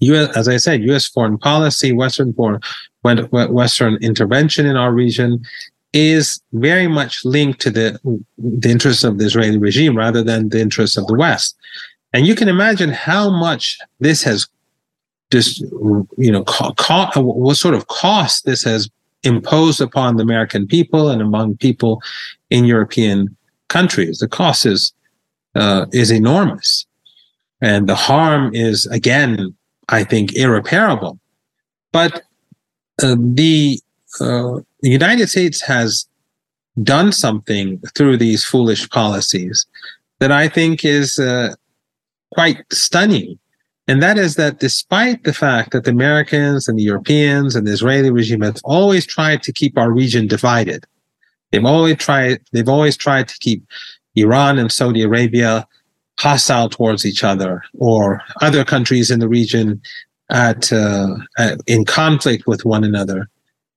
US, 0.00 0.34
as 0.36 0.48
I 0.48 0.56
said, 0.56 0.82
U.S. 0.84 1.06
foreign 1.06 1.38
policy, 1.38 1.92
Western 1.92 2.32
foreign, 2.32 2.60
Western 3.02 3.96
intervention 3.96 4.66
in 4.66 4.76
our 4.76 4.92
region 4.92 5.44
is 5.92 6.40
very 6.52 6.86
much 6.86 7.24
linked 7.24 7.60
to 7.62 7.70
the, 7.70 8.00
the 8.38 8.70
interests 8.70 9.04
of 9.04 9.18
the 9.18 9.24
Israeli 9.24 9.58
regime 9.58 9.96
rather 9.96 10.22
than 10.22 10.48
the 10.48 10.60
interests 10.60 10.96
of 10.96 11.06
the 11.06 11.14
West. 11.14 11.56
And 12.12 12.26
you 12.26 12.34
can 12.34 12.48
imagine 12.48 12.90
how 12.90 13.30
much 13.30 13.78
this 14.00 14.22
has 14.22 14.48
just, 15.30 15.60
you 15.60 16.30
know, 16.30 16.44
co- 16.44 16.72
co- 16.74 17.10
what 17.20 17.56
sort 17.56 17.74
of 17.74 17.88
cost 17.88 18.44
this 18.44 18.64
has 18.64 18.88
imposed 19.22 19.80
upon 19.80 20.16
the 20.16 20.22
American 20.22 20.66
people 20.66 21.08
and 21.08 21.20
among 21.20 21.56
people 21.56 22.00
in 22.50 22.64
European 22.64 23.36
countries. 23.68 24.18
The 24.18 24.28
cost 24.28 24.66
is, 24.66 24.92
uh, 25.54 25.86
is 25.92 26.10
enormous. 26.10 26.86
And 27.60 27.88
the 27.88 27.96
harm 27.96 28.54
is, 28.54 28.86
again, 28.86 29.54
I 29.88 30.04
think, 30.04 30.34
irreparable. 30.36 31.18
But 31.92 32.22
uh, 33.02 33.16
the 33.18 33.80
uh, 34.20 34.60
United 34.82 35.28
States 35.28 35.60
has 35.62 36.06
done 36.82 37.10
something 37.12 37.80
through 37.94 38.18
these 38.18 38.44
foolish 38.44 38.88
policies 38.90 39.66
that 40.18 40.30
I 40.30 40.48
think 40.48 40.84
is 40.84 41.18
uh, 41.18 41.54
quite 42.32 42.62
stunning. 42.70 43.38
And 43.88 44.02
that 44.02 44.18
is 44.18 44.34
that 44.34 44.58
despite 44.58 45.22
the 45.24 45.32
fact 45.32 45.70
that 45.70 45.84
the 45.84 45.90
Americans 45.90 46.66
and 46.66 46.78
the 46.78 46.82
Europeans 46.82 47.54
and 47.54 47.66
the 47.66 47.72
Israeli 47.72 48.10
regime 48.10 48.40
have 48.40 48.58
always 48.64 49.06
tried 49.06 49.42
to 49.44 49.52
keep 49.52 49.78
our 49.78 49.92
region 49.92 50.26
divided, 50.26 50.84
they've 51.50 51.64
always 51.64 51.96
tried, 51.96 52.40
they've 52.52 52.68
always 52.68 52.96
tried 52.96 53.28
to 53.28 53.38
keep 53.38 53.64
Iran 54.16 54.58
and 54.58 54.72
Saudi 54.72 55.02
Arabia 55.02 55.66
hostile 56.18 56.68
towards 56.68 57.06
each 57.06 57.22
other 57.22 57.62
or 57.78 58.22
other 58.40 58.64
countries 58.64 59.10
in 59.10 59.20
the 59.20 59.28
region 59.28 59.80
at, 60.30 60.72
uh, 60.72 61.14
at 61.38 61.60
in 61.66 61.84
conflict 61.84 62.46
with 62.46 62.64
one 62.64 62.82
another. 62.82 63.28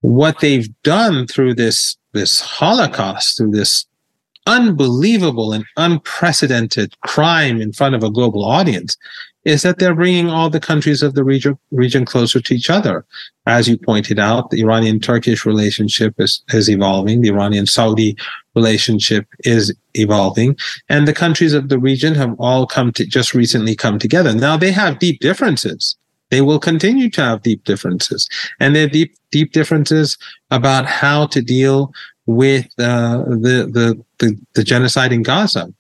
What 0.01 0.39
they've 0.39 0.69
done 0.83 1.27
through 1.27 1.55
this 1.55 1.97
this 2.13 2.41
Holocaust, 2.41 3.37
through 3.37 3.51
this 3.51 3.85
unbelievable 4.47 5.53
and 5.53 5.65
unprecedented 5.77 6.99
crime 7.01 7.61
in 7.61 7.71
front 7.71 7.93
of 7.93 8.03
a 8.03 8.09
global 8.09 8.43
audience, 8.43 8.97
is 9.49 9.63
that 9.63 9.79
they're 9.79 9.95
bringing 9.95 10.29
all 10.29 10.49
the 10.49 10.59
countries 10.59 11.01
of 11.01 11.15
the 11.15 11.23
region, 11.23 11.57
region 11.71 12.05
closer 12.05 12.39
to 12.39 12.53
each 12.53 12.69
other. 12.69 13.05
As 13.45 13.67
you 13.67 13.77
pointed 13.77 14.19
out, 14.19 14.51
the 14.51 14.61
Iranian 14.61 14.99
Turkish 14.99 15.45
relationship 15.45 16.13
is, 16.19 16.43
is 16.53 16.69
evolving. 16.69 17.21
The 17.21 17.29
Iranian 17.29 17.65
Saudi 17.65 18.15
relationship 18.55 19.25
is 19.39 19.75
evolving. 19.95 20.55
And 20.87 21.07
the 21.07 21.13
countries 21.13 21.53
of 21.53 21.69
the 21.69 21.79
region 21.79 22.15
have 22.15 22.35
all 22.39 22.67
come 22.67 22.91
to 22.93 23.05
just 23.05 23.33
recently 23.33 23.75
come 23.75 23.99
together. 23.99 24.33
Now 24.33 24.55
they 24.55 24.71
have 24.71 24.99
deep 24.99 25.19
differences 25.19 25.97
they 26.29 26.41
will 26.41 26.59
continue 26.59 27.09
to 27.09 27.21
have 27.21 27.41
deep 27.41 27.63
differences 27.63 28.29
and 28.59 28.75
they 28.75 28.81
have 28.81 28.91
deep 28.91 29.15
deep 29.31 29.51
differences 29.51 30.17
about 30.51 30.85
how 30.85 31.25
to 31.27 31.41
deal 31.41 31.91
with 32.25 32.65
uh, 32.77 33.23
the, 33.25 33.67
the, 33.71 34.05
the 34.19 34.39
the 34.53 34.63
genocide 34.63 35.11
in 35.11 35.23
Gaza 35.23 35.73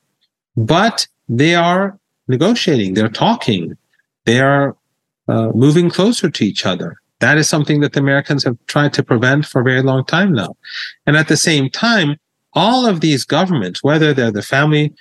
but 0.57 1.07
they 1.27 1.53
are 1.55 1.98
negotiating. 2.29 2.93
They're 2.93 3.09
talking. 3.09 3.77
They 4.25 4.39
are 4.39 4.77
uh, 5.27 5.51
moving 5.53 5.89
closer 5.89 6.29
to 6.29 6.45
each 6.45 6.65
other. 6.65 6.97
That 7.19 7.37
is 7.37 7.49
something 7.49 7.81
that 7.81 7.93
the 7.93 7.99
Americans 7.99 8.45
have 8.45 8.57
tried 8.67 8.93
to 8.93 9.03
prevent 9.03 9.45
for 9.45 9.61
a 9.61 9.63
very 9.63 9.81
long 9.81 10.05
time 10.05 10.33
now. 10.33 10.55
And 11.05 11.17
at 11.17 11.27
the 11.27 11.37
same 11.37 11.69
time 11.69 12.17
all 12.53 12.87
of 12.87 13.01
these 13.01 13.25
governments 13.25 13.83
whether 13.83 14.11
they're 14.13 14.31
the 14.31 14.41
family 14.41 14.91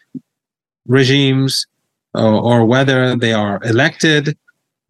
regimes 0.87 1.67
or, 2.15 2.35
or 2.35 2.65
whether 2.65 3.17
they 3.17 3.33
are 3.33 3.61
elected 3.63 4.37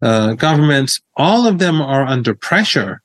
uh, 0.01 0.33
governments, 0.33 1.01
all 1.17 1.45
of 1.45 1.59
them 1.59 1.81
are 1.81 2.05
under 2.05 2.33
pressure 2.33 3.01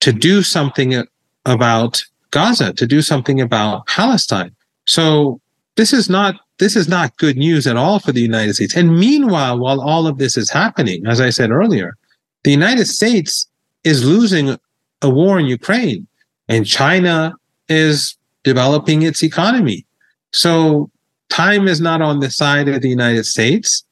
to 0.00 0.12
do 0.12 0.42
something 0.42 1.04
about 1.46 2.04
Gaza, 2.30 2.72
to 2.74 2.86
do 2.86 3.00
something 3.00 3.40
about 3.40 3.86
Palestine. 3.86 4.54
So 4.86 5.40
this 5.76 5.92
is 5.92 6.08
not 6.08 6.36
this 6.58 6.74
is 6.74 6.88
not 6.88 7.16
good 7.18 7.36
news 7.36 7.66
at 7.66 7.76
all 7.76 7.98
for 7.98 8.12
the 8.12 8.22
United 8.22 8.54
States. 8.54 8.74
And 8.74 8.98
meanwhile, 8.98 9.58
while 9.58 9.80
all 9.80 10.06
of 10.06 10.16
this 10.16 10.36
is 10.36 10.50
happening, 10.50 11.06
as 11.06 11.20
I 11.20 11.30
said 11.30 11.50
earlier, 11.50 11.96
the 12.44 12.50
United 12.50 12.86
States 12.86 13.46
is 13.84 14.04
losing 14.04 14.56
a 15.02 15.10
war 15.10 15.38
in 15.38 15.46
Ukraine, 15.46 16.06
and 16.48 16.66
China 16.66 17.34
is 17.68 18.16
developing 18.42 19.02
its 19.02 19.22
economy. 19.22 19.84
So 20.32 20.90
time 21.28 21.68
is 21.68 21.80
not 21.80 22.00
on 22.00 22.20
the 22.20 22.30
side 22.30 22.68
of 22.68 22.80
the 22.80 22.88
United 22.88 23.26
States. 23.26 23.84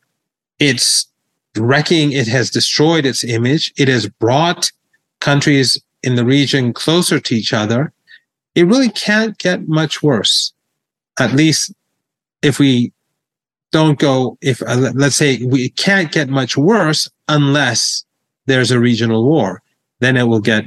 It's 0.59 1.07
wrecking, 1.57 2.13
it 2.13 2.29
has 2.29 2.51
destroyed 2.51 3.05
its 3.05 3.25
image. 3.25 3.73
It 3.77 3.89
has 3.89 4.09
brought 4.09 4.73
countries 5.21 5.79
in 6.03 6.17
the 6.17 6.25
region 6.25 6.73
closer 6.73 7.21
to 7.21 7.35
each 7.35 7.53
other. 7.53 7.93
It 8.55 8.67
really 8.67 8.89
can't 8.89 9.37
get 9.37 9.69
much 9.69 10.03
worse. 10.03 10.54
At 11.19 11.33
least 11.33 11.73
if 12.43 12.59
we 12.59 12.93
don't 13.73 13.99
go, 13.99 14.39
if 14.41 14.63
uh, 14.63 14.93
let's 14.95 15.17
say 15.17 15.45
we 15.45 15.69
can't 15.71 16.13
get 16.13 16.29
much 16.29 16.57
worse 16.57 17.11
unless 17.29 18.05
there's 18.47 18.71
a 18.71 18.79
regional 18.79 19.25
war, 19.25 19.63
then 20.01 20.17
it 20.17 20.25
will 20.25 20.41
get 20.41 20.67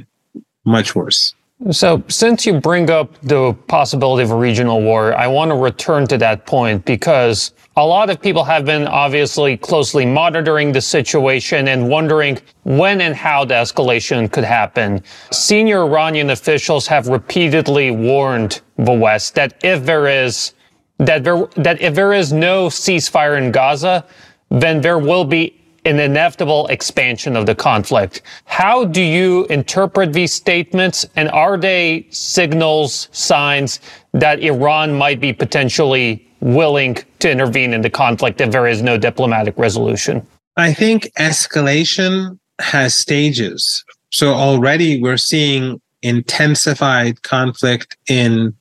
much 0.64 0.94
worse. 0.94 1.34
So, 1.70 2.04
since 2.06 2.46
you 2.46 2.60
bring 2.60 2.88
up 2.88 3.20
the 3.20 3.52
possibility 3.66 4.22
of 4.22 4.30
a 4.30 4.36
regional 4.36 4.80
war, 4.80 5.12
I 5.16 5.26
want 5.26 5.50
to 5.50 5.56
return 5.56 6.06
to 6.06 6.16
that 6.18 6.46
point 6.46 6.84
because 6.84 7.52
a 7.76 7.84
lot 7.84 8.10
of 8.10 8.22
people 8.22 8.44
have 8.44 8.64
been 8.64 8.86
obviously 8.86 9.56
closely 9.56 10.06
monitoring 10.06 10.70
the 10.70 10.80
situation 10.80 11.66
and 11.66 11.88
wondering 11.88 12.38
when 12.62 13.00
and 13.00 13.12
how 13.12 13.44
the 13.44 13.54
escalation 13.54 14.30
could 14.30 14.44
happen. 14.44 15.02
Senior 15.32 15.82
Iranian 15.82 16.30
officials 16.30 16.86
have 16.86 17.08
repeatedly 17.08 17.90
warned 17.90 18.60
the 18.76 18.92
West 18.92 19.34
that 19.34 19.58
if 19.64 19.84
there 19.84 20.06
is 20.06 20.54
that 20.98 21.24
there 21.24 21.46
that 21.56 21.80
if 21.80 21.92
there 21.92 22.12
is 22.12 22.32
no 22.32 22.68
ceasefire 22.68 23.36
in 23.36 23.50
Gaza, 23.50 24.06
then 24.48 24.80
there 24.80 25.00
will 25.00 25.24
be 25.24 25.57
an 25.84 25.98
inevitable 25.98 26.66
expansion 26.68 27.36
of 27.36 27.46
the 27.46 27.54
conflict. 27.54 28.22
How 28.44 28.84
do 28.84 29.02
you 29.02 29.46
interpret 29.46 30.12
these 30.12 30.32
statements? 30.32 31.06
And 31.16 31.30
are 31.30 31.56
they 31.56 32.06
signals, 32.10 33.08
signs 33.12 33.80
that 34.12 34.40
Iran 34.40 34.96
might 34.96 35.20
be 35.20 35.32
potentially 35.32 36.26
willing 36.40 36.96
to 37.20 37.30
intervene 37.30 37.72
in 37.72 37.80
the 37.80 37.90
conflict 37.90 38.40
if 38.40 38.50
there 38.50 38.66
is 38.66 38.82
no 38.82 38.96
diplomatic 38.96 39.56
resolution? 39.58 40.26
I 40.56 40.72
think 40.72 41.10
escalation 41.18 42.38
has 42.60 42.94
stages. 42.94 43.84
So 44.10 44.32
already 44.32 45.00
we're 45.00 45.16
seeing 45.16 45.80
intensified 46.02 47.22
conflict 47.22 47.96
in 48.08 48.54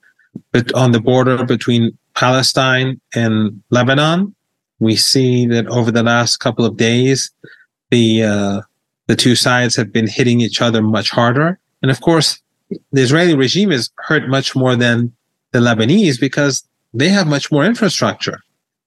on 0.76 0.92
the 0.92 1.00
border 1.00 1.44
between 1.46 1.98
Palestine 2.16 3.00
and 3.16 3.62
Lebanon 3.70 4.36
we 4.80 4.96
see 4.96 5.46
that 5.48 5.68
over 5.68 5.92
the 5.92 6.04
last 6.04 6.38
couple 6.38 6.66
of 6.66 6.78
days, 6.78 7.32
the 7.90 8.24
uh, 8.24 8.62
the 9.08 9.16
two 9.16 9.36
sides 9.36 9.76
have 9.76 9.92
been 9.92 10.08
hitting 10.08 10.42
each 10.42 10.62
other 10.62 10.82
much 10.82 11.10
harder, 11.10 11.60
and 11.82 11.92
of 11.92 12.02
course, 12.02 12.42
the 12.92 13.02
Israeli 13.02 13.36
regime 13.36 13.72
is 13.72 13.90
hurt 14.00 14.28
much 14.28 14.56
more 14.56 14.76
than 14.76 15.14
the 15.52 15.60
Lebanese 15.60 16.20
because 16.20 16.64
they 16.94 17.10
have 17.10 17.28
much 17.28 17.52
more 17.52 17.66
infrastructure. 17.66 18.40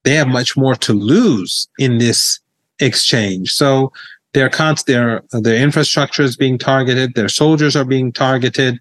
They 0.03 0.13
have 0.15 0.27
much 0.27 0.57
more 0.57 0.75
to 0.75 0.93
lose 0.93 1.67
in 1.77 1.97
this 1.97 2.39
exchange. 2.79 3.51
So 3.51 3.91
their 4.33 4.49
cons, 4.49 4.83
their 4.83 5.23
their 5.31 5.61
infrastructure 5.61 6.23
is 6.23 6.37
being 6.37 6.57
targeted. 6.57 7.15
Their 7.15 7.29
soldiers 7.29 7.75
are 7.75 7.85
being 7.85 8.11
targeted 8.11 8.79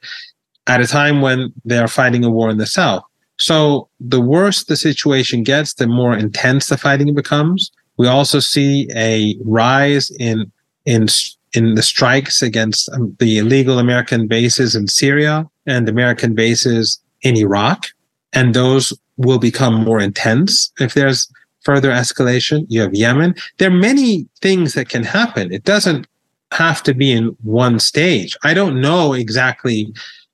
at 0.67 0.81
a 0.81 0.87
time 0.87 1.21
when 1.21 1.53
they 1.65 1.79
are 1.79 1.89
fighting 1.89 2.25
a 2.25 2.31
war 2.31 2.51
in 2.51 2.59
the 2.59 2.67
south. 2.67 3.03
So 3.41 3.89
the 3.99 4.21
worse 4.21 4.65
the 4.65 4.77
situation 4.77 5.43
gets, 5.43 5.75
the 5.75 5.87
more 5.87 6.17
intense 6.17 6.67
the 6.67 6.77
fighting 6.77 7.15
becomes. 7.15 7.71
We 7.97 8.07
also 8.07 8.39
see 8.39 8.89
a 8.95 9.37
rise 9.45 10.11
in 10.19 10.51
in 10.85 11.09
in 11.53 11.75
the 11.75 11.83
strikes 11.83 12.43
against 12.43 12.89
um, 12.93 13.17
the 13.19 13.39
illegal 13.39 13.79
American 13.79 14.29
bases 14.29 14.77
in 14.77 14.87
Syria 14.87 15.49
and 15.67 15.89
American 15.89 16.35
bases 16.35 17.01
in 17.23 17.37
Iraq, 17.37 17.87
and 18.33 18.55
those 18.55 18.93
will 19.17 19.39
become 19.39 19.85
more 19.85 20.01
intense 20.01 20.71
if 20.79 20.95
there's 20.95 21.29
further 21.65 21.91
escalation. 21.91 22.67
You 22.69 22.83
have 22.83 22.95
Yemen. 22.95 23.35
There 23.59 23.69
are 23.69 23.75
many 23.91 24.29
things 24.41 24.75
that 24.75 24.89
can 24.89 25.03
happen. 25.03 25.53
It 25.53 25.65
doesn't 25.65 26.07
have 26.53 26.83
to 26.85 26.95
be 26.95 27.13
in 27.13 27.37
one 27.43 27.79
stage. 27.79 28.37
I 28.45 28.55
don't 28.55 28.81
know 28.81 29.13
exactly. 29.13 29.93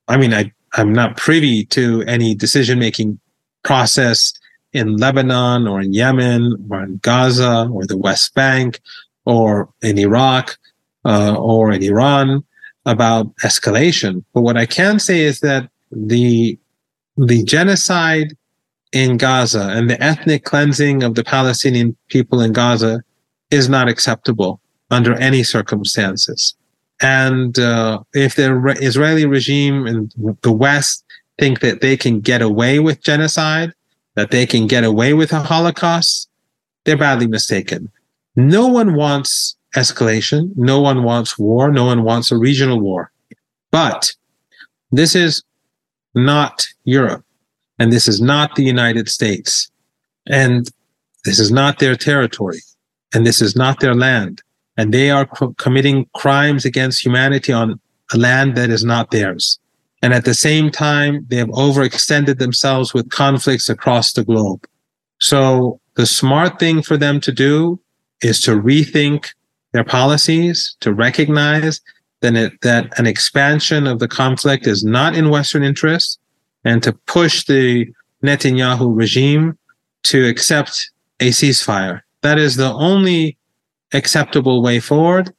I 0.08 0.16
mean, 0.16 0.32
I, 0.32 0.52
I'm 0.74 0.92
not 0.92 1.16
privy 1.16 1.64
to 1.66 2.02
any 2.06 2.34
decision 2.34 2.78
making 2.78 3.18
process 3.62 4.32
in 4.72 4.96
Lebanon 4.96 5.66
or 5.66 5.80
in 5.80 5.92
Yemen 5.92 6.66
or 6.70 6.82
in 6.82 6.98
Gaza 6.98 7.68
or 7.72 7.86
the 7.86 7.96
West 7.96 8.34
Bank 8.34 8.80
or 9.24 9.68
in 9.82 9.98
Iraq 9.98 10.56
uh, 11.04 11.34
or 11.36 11.72
in 11.72 11.82
Iran 11.82 12.44
about 12.84 13.34
escalation. 13.36 14.24
But 14.32 14.42
what 14.42 14.56
I 14.56 14.66
can 14.66 14.98
say 14.98 15.20
is 15.20 15.40
that 15.40 15.68
the 15.90 16.58
the 17.16 17.42
genocide 17.44 18.36
in 18.92 19.16
Gaza 19.16 19.70
and 19.70 19.90
the 19.90 20.00
ethnic 20.02 20.44
cleansing 20.44 21.02
of 21.02 21.14
the 21.14 21.24
Palestinian 21.24 21.96
people 22.08 22.40
in 22.40 22.52
Gaza 22.52 23.02
is 23.50 23.68
not 23.68 23.88
acceptable 23.88 24.60
under 24.90 25.14
any 25.14 25.42
circumstances. 25.42 26.54
And 27.00 27.58
uh, 27.58 28.00
if 28.14 28.36
the 28.36 28.76
Israeli 28.80 29.26
regime 29.26 29.86
and 29.86 30.12
the 30.42 30.52
West 30.52 31.04
think 31.38 31.60
that 31.60 31.80
they 31.80 31.96
can 31.96 32.20
get 32.20 32.40
away 32.40 32.78
with 32.78 33.02
genocide, 33.02 33.72
that 34.14 34.30
they 34.30 34.46
can 34.46 34.66
get 34.66 34.84
away 34.84 35.12
with 35.12 35.32
a 35.32 35.40
Holocaust, 35.40 36.28
they're 36.84 36.96
badly 36.96 37.26
mistaken. 37.26 37.90
No 38.34 38.66
one 38.66 38.94
wants 38.94 39.56
escalation. 39.74 40.50
No 40.56 40.80
one 40.80 41.02
wants 41.02 41.38
war. 41.38 41.70
No 41.70 41.84
one 41.84 42.02
wants 42.02 42.32
a 42.32 42.38
regional 42.38 42.80
war. 42.80 43.10
But 43.70 44.14
this 44.90 45.14
is 45.14 45.42
not 46.14 46.66
Europe. 46.84 47.24
And 47.78 47.92
this 47.92 48.08
is 48.08 48.20
not 48.20 48.54
the 48.54 48.64
United 48.64 49.08
States. 49.08 49.70
And 50.26 50.68
this 51.24 51.38
is 51.38 51.50
not 51.50 51.78
their 51.78 51.94
territory. 51.94 52.60
And 53.12 53.26
this 53.26 53.42
is 53.42 53.54
not 53.54 53.80
their 53.80 53.94
land. 53.94 54.42
And 54.76 54.92
they 54.92 55.10
are 55.10 55.26
co- 55.26 55.54
committing 55.54 56.08
crimes 56.14 56.64
against 56.64 57.04
humanity 57.04 57.52
on 57.52 57.80
a 58.12 58.16
land 58.16 58.56
that 58.56 58.70
is 58.70 58.84
not 58.84 59.10
theirs. 59.10 59.58
And 60.02 60.12
at 60.12 60.24
the 60.24 60.34
same 60.34 60.70
time, 60.70 61.24
they 61.28 61.36
have 61.36 61.48
overextended 61.48 62.38
themselves 62.38 62.92
with 62.92 63.10
conflicts 63.10 63.68
across 63.68 64.12
the 64.12 64.24
globe. 64.24 64.66
So 65.18 65.80
the 65.94 66.06
smart 66.06 66.58
thing 66.58 66.82
for 66.82 66.96
them 66.96 67.20
to 67.20 67.32
do 67.32 67.80
is 68.22 68.40
to 68.42 68.50
rethink 68.52 69.28
their 69.72 69.84
policies, 69.84 70.76
to 70.80 70.92
recognize 70.92 71.80
that, 72.20 72.34
it, 72.34 72.60
that 72.62 72.98
an 72.98 73.06
expansion 73.06 73.86
of 73.86 73.98
the 73.98 74.08
conflict 74.08 74.66
is 74.66 74.84
not 74.84 75.14
in 75.14 75.30
Western 75.30 75.62
interest, 75.62 76.18
and 76.64 76.82
to 76.82 76.92
push 77.06 77.44
the 77.44 77.86
Netanyahu 78.22 78.94
regime 78.96 79.58
to 80.04 80.26
accept 80.26 80.90
a 81.20 81.30
ceasefire. 81.30 82.02
That 82.22 82.38
is 82.38 82.56
the 82.56 82.72
only 82.72 83.36
acceptable 83.92 84.62
way 84.62 84.80
forward. 84.80 85.32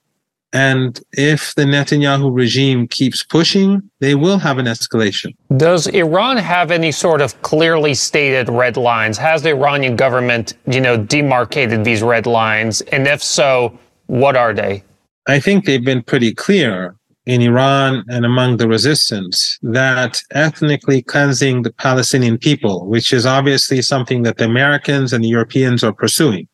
And 0.53 0.99
if 1.11 1.53
the 1.55 1.63
Netanyahu 1.63 2.33
regime 2.33 2.87
keeps 2.87 3.21
pushing, 3.23 3.81
they 3.99 4.15
will 4.15 4.37
have 4.37 4.57
an 4.57 4.65
escalation. 4.65 5.35
Does 5.57 5.87
Iran 5.87 6.37
have 6.37 6.71
any 6.71 6.91
sort 6.91 7.21
of 7.21 7.39
clearly 7.41 7.93
stated 7.93 8.47
red 8.47 8.77
lines? 8.77 9.17
Has 9.17 9.41
the 9.41 9.49
Iranian 9.49 9.97
government, 9.97 10.53
you 10.65 10.79
know, 10.79 10.95
demarcated 10.97 11.83
these 11.83 12.01
red 12.01 12.25
lines? 12.25 12.81
And 12.93 13.07
if 13.07 13.21
so, 13.21 13.77
what 14.05 14.37
are 14.37 14.53
they? 14.53 14.83
I 15.27 15.41
think 15.41 15.65
they've 15.65 15.83
been 15.83 16.01
pretty 16.01 16.33
clear 16.33 16.95
in 17.25 17.41
Iran 17.41 18.05
and 18.07 18.25
among 18.25 18.55
the 18.55 18.69
resistance 18.69 19.59
that 19.61 20.21
ethnically 20.31 21.01
cleansing 21.01 21.63
the 21.63 21.73
Palestinian 21.73 22.37
people, 22.37 22.87
which 22.87 23.11
is 23.11 23.25
obviously 23.25 23.81
something 23.81 24.23
that 24.23 24.37
the 24.37 24.45
Americans 24.45 25.11
and 25.11 25.21
the 25.21 25.27
Europeans 25.27 25.83
are 25.83 25.91
pursuing, 25.91 26.47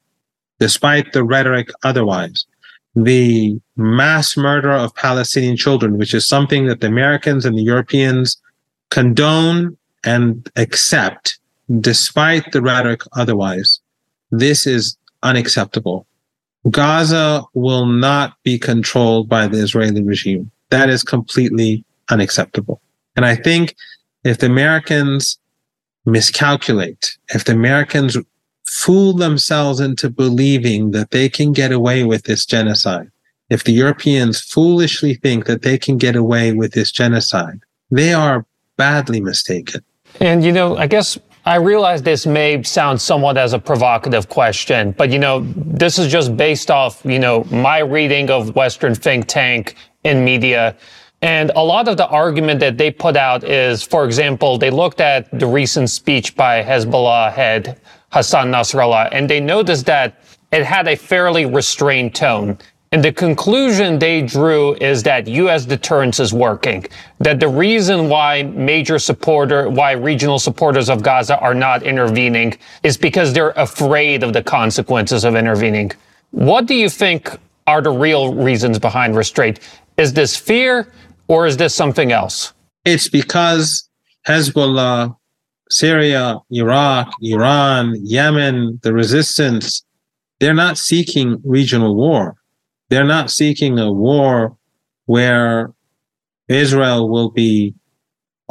despite 0.64 1.12
the 1.12 1.26
rhetoric 1.26 1.70
otherwise. 1.84 2.46
The 2.96 3.60
mass 3.76 4.38
murder 4.38 4.72
of 4.72 4.96
Palestinian 4.96 5.58
children, 5.58 5.98
which 5.98 6.14
is 6.14 6.26
something 6.26 6.68
that 6.68 6.80
the 6.80 6.88
Americans 6.88 7.44
and 7.46 7.58
the 7.58 7.68
Europeans 7.74 8.42
condone 8.90 9.76
and 10.06 10.50
accept, 10.56 11.38
despite 11.82 12.50
the 12.54 12.62
rhetoric 12.62 13.02
otherwise. 13.12 13.82
This 14.32 14.66
is 14.66 14.96
unacceptable. 15.22 16.08
Gaza 16.72 17.44
will 17.54 17.86
not 17.86 18.36
be 18.44 18.58
controlled 18.58 19.28
by 19.28 19.48
the 19.48 19.58
Israeli 19.58 20.02
regime. 20.02 20.50
That 20.70 20.90
is 20.90 21.04
completely 21.04 21.84
unacceptable. 22.10 22.82
And 23.18 23.26
I 23.26 23.36
think 23.36 23.76
if 24.24 24.38
the 24.38 24.46
Americans 24.46 25.38
miscalculate, 26.06 27.18
if 27.36 27.44
the 27.44 27.52
Americans 27.52 28.16
fool 28.66 29.14
themselves 29.14 29.80
into 29.80 30.10
believing 30.10 30.92
that 30.92 31.12
they 31.12 31.30
can 31.30 31.54
get 31.54 31.72
away 31.72 32.04
with 32.04 32.24
this 32.24 32.46
genocide, 32.46 33.10
if 33.50 33.64
the 33.64 33.74
Europeans 33.74 34.42
foolishly 34.42 35.16
think 35.16 35.46
that 35.46 35.62
they 35.62 35.78
can 35.78 35.98
get 35.98 36.16
away 36.16 36.54
with 36.54 36.74
this 36.74 36.92
genocide, 36.92 37.60
they 37.92 38.14
are 38.14 38.46
badly 38.78 39.22
mistaken. 39.22 39.82
And, 40.20 40.44
you 40.44 40.52
know, 40.52 40.78
I 40.78 40.88
guess 40.88 41.18
I 41.46 41.56
realize 41.56 42.02
this 42.02 42.26
may 42.26 42.64
sound 42.64 43.02
somewhat 43.02 43.38
as 43.38 43.54
a 43.54 43.60
provocative 43.60 44.30
question, 44.30 44.92
but, 44.92 45.10
you 45.10 45.20
know, 45.20 45.42
this 45.56 46.00
is 46.00 46.12
just 46.12 46.38
based 46.38 46.72
off, 46.72 47.02
you 47.04 47.20
know, 47.20 47.44
my 47.52 47.80
reading 47.80 48.30
of 48.30 48.56
Western 48.56 48.96
think 48.96 49.28
tank 49.28 49.76
in 50.04 50.24
media. 50.24 50.76
And 51.22 51.52
a 51.56 51.64
lot 51.64 51.88
of 51.88 51.98
the 51.98 52.08
argument 52.08 52.60
that 52.62 52.78
they 52.78 52.92
put 52.92 53.16
out 53.16 53.44
is, 53.44 53.84
for 53.84 54.06
example, 54.06 54.58
they 54.58 54.70
looked 54.70 55.02
at 55.02 55.30
the 55.38 55.46
recent 55.46 55.90
speech 55.90 56.36
by 56.36 56.64
Hezbollah 56.64 57.32
head 57.32 57.80
Hassan 58.14 58.52
Nasrallah, 58.52 59.10
and 59.12 59.28
they 59.28 59.40
noticed 59.40 59.88
that 59.88 60.22
it 60.52 60.64
had 60.64 60.88
a 60.88 60.96
fairly 60.96 61.48
restrained 61.48 62.14
tone. 62.14 62.60
And 62.92 63.04
the 63.04 63.12
conclusion 63.12 63.98
they 63.98 64.22
drew 64.22 64.76
is 64.76 65.02
that 65.02 65.26
U.S. 65.28 65.66
deterrence 65.66 66.20
is 66.20 66.32
working. 66.32 66.86
That 67.18 67.40
the 67.40 67.48
reason 67.48 68.10
why 68.10 68.44
major 68.44 69.00
supporter, 69.00 69.68
why 69.68 69.94
regional 69.94 70.38
supporters 70.38 70.90
of 70.90 71.02
Gaza 71.02 71.40
are 71.40 71.56
not 71.56 71.82
intervening 71.82 72.56
is 72.84 72.98
because 72.98 73.34
they're 73.34 73.50
afraid 73.68 74.22
of 74.22 74.34
the 74.34 74.44
consequences 74.44 75.26
of 75.26 75.36
intervening. 75.36 75.92
What 76.30 76.68
do 76.68 76.76
you 76.76 76.88
think 76.88 77.36
are 77.66 77.82
the 77.82 77.90
real 77.90 78.36
reasons 78.36 78.78
behind 78.78 79.16
restraint? 79.16 79.60
Is 79.98 80.14
this 80.14 80.38
fear 80.38 80.88
or 81.28 81.48
is 81.48 81.58
this 81.58 81.74
something 81.74 82.12
else? 82.12 82.54
It's 82.86 83.10
because 83.10 83.90
Hezbollah, 84.28 85.18
Syria, 85.70 86.40
Iraq, 86.52 87.12
Iran, 87.22 87.96
Yemen, 88.04 88.80
the 88.84 88.94
resistance, 88.94 89.84
they're 90.40 90.54
not 90.54 90.78
seeking 90.78 91.42
regional 91.44 91.96
war. 91.96 92.36
They're 92.90 93.04
not 93.04 93.32
seeking 93.32 93.80
a 93.80 93.92
war 93.92 94.56
where 95.06 95.72
Israel 96.48 97.10
will 97.10 97.32
be 97.32 97.74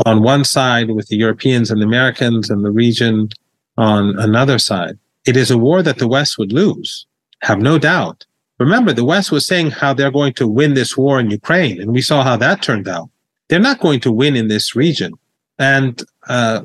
on 0.07 0.23
one 0.23 0.45
side 0.45 0.91
with 0.91 1.09
the 1.09 1.17
Europeans 1.17 1.71
and 1.71 1.81
the 1.81 1.87
Americans 1.87 2.51
and 2.51 2.65
the 2.65 2.71
region 2.71 3.29
on 3.77 4.19
another 4.19 4.59
side. 4.59 4.99
It 5.27 5.37
is 5.37 5.51
a 5.51 5.59
war 5.59 5.83
that 5.83 5.99
the 5.99 6.09
West 6.09 6.39
would 6.39 6.53
lose, 6.53 7.07
have 7.43 7.61
no 7.61 7.79
doubt. 7.79 8.27
Remember, 8.59 8.93
the 8.93 9.05
West 9.05 9.31
was 9.31 9.47
saying 9.47 9.71
how 9.71 9.93
they're 9.95 10.11
going 10.11 10.33
to 10.35 10.49
win 10.49 10.75
this 10.75 10.97
war 10.97 11.21
in 11.21 11.31
Ukraine, 11.31 11.81
and 11.81 11.93
we 11.93 12.03
saw 12.03 12.23
how 12.23 12.37
that 12.37 12.63
turned 12.63 12.89
out. 12.89 13.09
They're 13.49 13.61
not 13.61 13.81
going 13.81 14.01
to 14.01 14.13
win 14.13 14.37
in 14.37 14.49
this 14.49 14.75
region. 14.75 15.13
And 15.59 16.03
uh, 16.29 16.63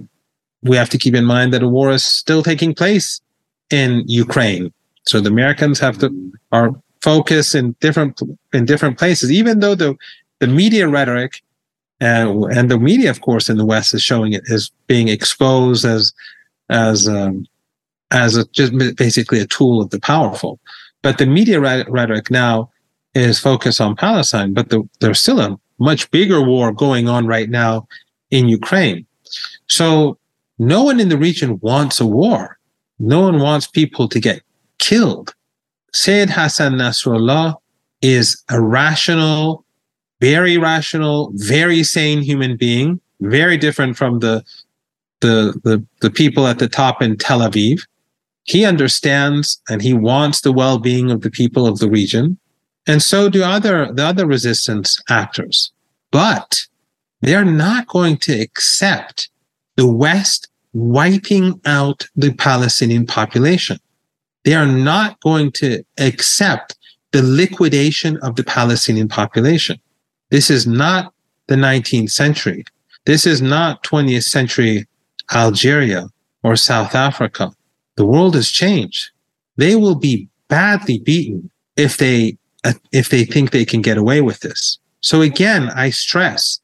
we 0.67 0.77
have 0.77 0.89
to 0.89 0.97
keep 0.97 1.15
in 1.15 1.25
mind 1.25 1.53
that 1.53 1.63
a 1.63 1.67
war 1.67 1.91
is 1.91 2.03
still 2.03 2.43
taking 2.43 2.73
place 2.73 3.21
in 3.69 4.03
Ukraine. 4.08 4.71
So 5.08 5.19
the 5.19 5.30
Americans 5.30 5.80
have 5.80 5.97
to 5.99 6.32
are 6.51 6.71
focused 7.01 7.56
in 7.56 7.75
different 7.80 8.21
in 8.53 8.65
different 8.65 8.97
places, 8.97 9.32
even 9.32 9.60
though 9.60 9.75
the 9.75 9.95
the 10.39 10.47
media 10.47 10.88
rhetoric 10.88 11.41
uh, 12.01 12.47
and 12.47 12.69
the 12.69 12.77
media, 12.77 13.10
of 13.10 13.21
course, 13.21 13.49
in 13.49 13.58
the 13.58 13.65
West 13.65 13.93
is 13.93 14.03
showing 14.03 14.34
it 14.34 14.43
as 14.51 14.71
being 14.88 15.08
exposed 15.08 15.86
as 15.86 16.13
as 16.69 17.08
um, 17.08 17.45
as 18.12 18.38
a, 18.38 18.45
just 18.47 18.77
basically 18.95 19.39
a 19.39 19.47
tool 19.47 19.82
of 19.82 19.89
the 19.89 19.99
powerful. 19.99 20.60
But 21.01 21.17
the 21.17 21.25
media 21.25 21.60
rhetoric 21.60 22.30
now 22.30 22.69
is 23.13 23.39
focused 23.39 23.82
on 23.82 23.95
Palestine, 23.95 24.53
but 24.53 24.69
the, 24.69 24.88
there's 24.99 25.19
still 25.19 25.39
a 25.39 25.58
much 25.80 26.10
bigger 26.12 26.41
war 26.41 26.71
going 26.71 27.08
on 27.08 27.25
right 27.25 27.49
now 27.49 27.88
in 28.32 28.47
Ukraine. 28.47 29.06
So 29.67 30.16
no 30.60 30.84
one 30.84 31.00
in 31.00 31.10
the 31.10 31.17
region 31.17 31.60
wants 31.62 32.00
a 32.00 32.06
war. 32.06 32.58
No 33.00 33.22
one 33.22 33.39
wants 33.39 33.67
people 33.67 34.08
to 34.10 34.20
get 34.20 34.41
killed. 34.80 35.34
Sayyid 35.93 36.30
Hassan 36.30 36.74
Nasrallah 36.74 37.56
is 38.02 38.43
a 38.50 38.62
rational, 38.62 39.63
very 40.20 40.58
rational, 40.58 41.32
very 41.36 41.84
sane 41.84 42.22
human 42.22 42.58
being, 42.58 43.00
very 43.22 43.58
different 43.58 43.98
from 43.98 44.20
the 44.20 44.43
the 45.22 45.60
the, 45.63 45.84
the 46.02 46.10
people 46.10 46.48
at 46.48 46.60
the 46.60 46.67
top 46.67 47.02
in 47.02 47.17
Tel 47.17 47.39
Aviv. 47.39 47.82
He 48.43 48.65
understands 48.65 49.62
and 49.70 49.82
he 49.82 49.93
wants 49.93 50.41
the 50.41 50.54
well-being 50.54 51.12
of 51.12 51.22
the 51.22 51.32
people 51.32 51.67
of 51.67 51.80
the 51.80 51.89
region. 51.89 52.38
And 52.86 53.04
so 53.04 53.30
do 53.30 53.43
other 53.43 53.91
the 53.91 54.06
other 54.06 54.26
resistance 54.26 55.02
actors. 55.10 55.72
But 56.12 56.62
they're 57.22 57.46
not 57.46 57.88
going 57.88 58.17
to 58.17 58.39
accept 58.39 59.30
the 59.78 59.88
West 59.88 60.50
wiping 60.74 61.60
out 61.66 62.06
the 62.16 62.34
Palestinian 62.34 63.06
population. 63.06 63.80
They 64.44 64.54
are 64.54 64.66
not 64.66 65.20
going 65.22 65.52
to 65.54 65.84
accept 65.98 66.76
the 67.12 67.24
liquidation 67.24 68.18
of 68.18 68.36
the 68.36 68.44
Palestinian 68.44 69.08
population. 69.08 69.80
This 70.30 70.50
is 70.50 70.68
not 70.68 71.13
the 71.48 71.56
19th 71.56 72.12
century. 72.12 72.66
This 73.06 73.26
is 73.26 73.42
not 73.42 73.84
20th 73.84 74.24
century 74.24 74.86
Algeria 75.34 76.10
or 76.44 76.56
South 76.56 76.94
Africa. 76.96 77.52
The 77.96 78.06
world 78.06 78.36
has 78.36 78.50
changed. 78.50 79.10
They 79.56 79.76
will 79.76 79.96
be 79.96 80.28
badly 80.50 81.00
beaten 81.00 81.50
if 81.76 81.98
they 81.98 82.38
if 82.92 83.10
they 83.10 83.24
think 83.24 83.52
they 83.52 83.63
can 83.63 83.82
get 83.82 83.98
away 83.98 84.22
with 84.22 84.42
this. 84.42 84.78
So 85.02 85.22
again, 85.22 85.70
I 85.70 85.90
stress 85.90 86.60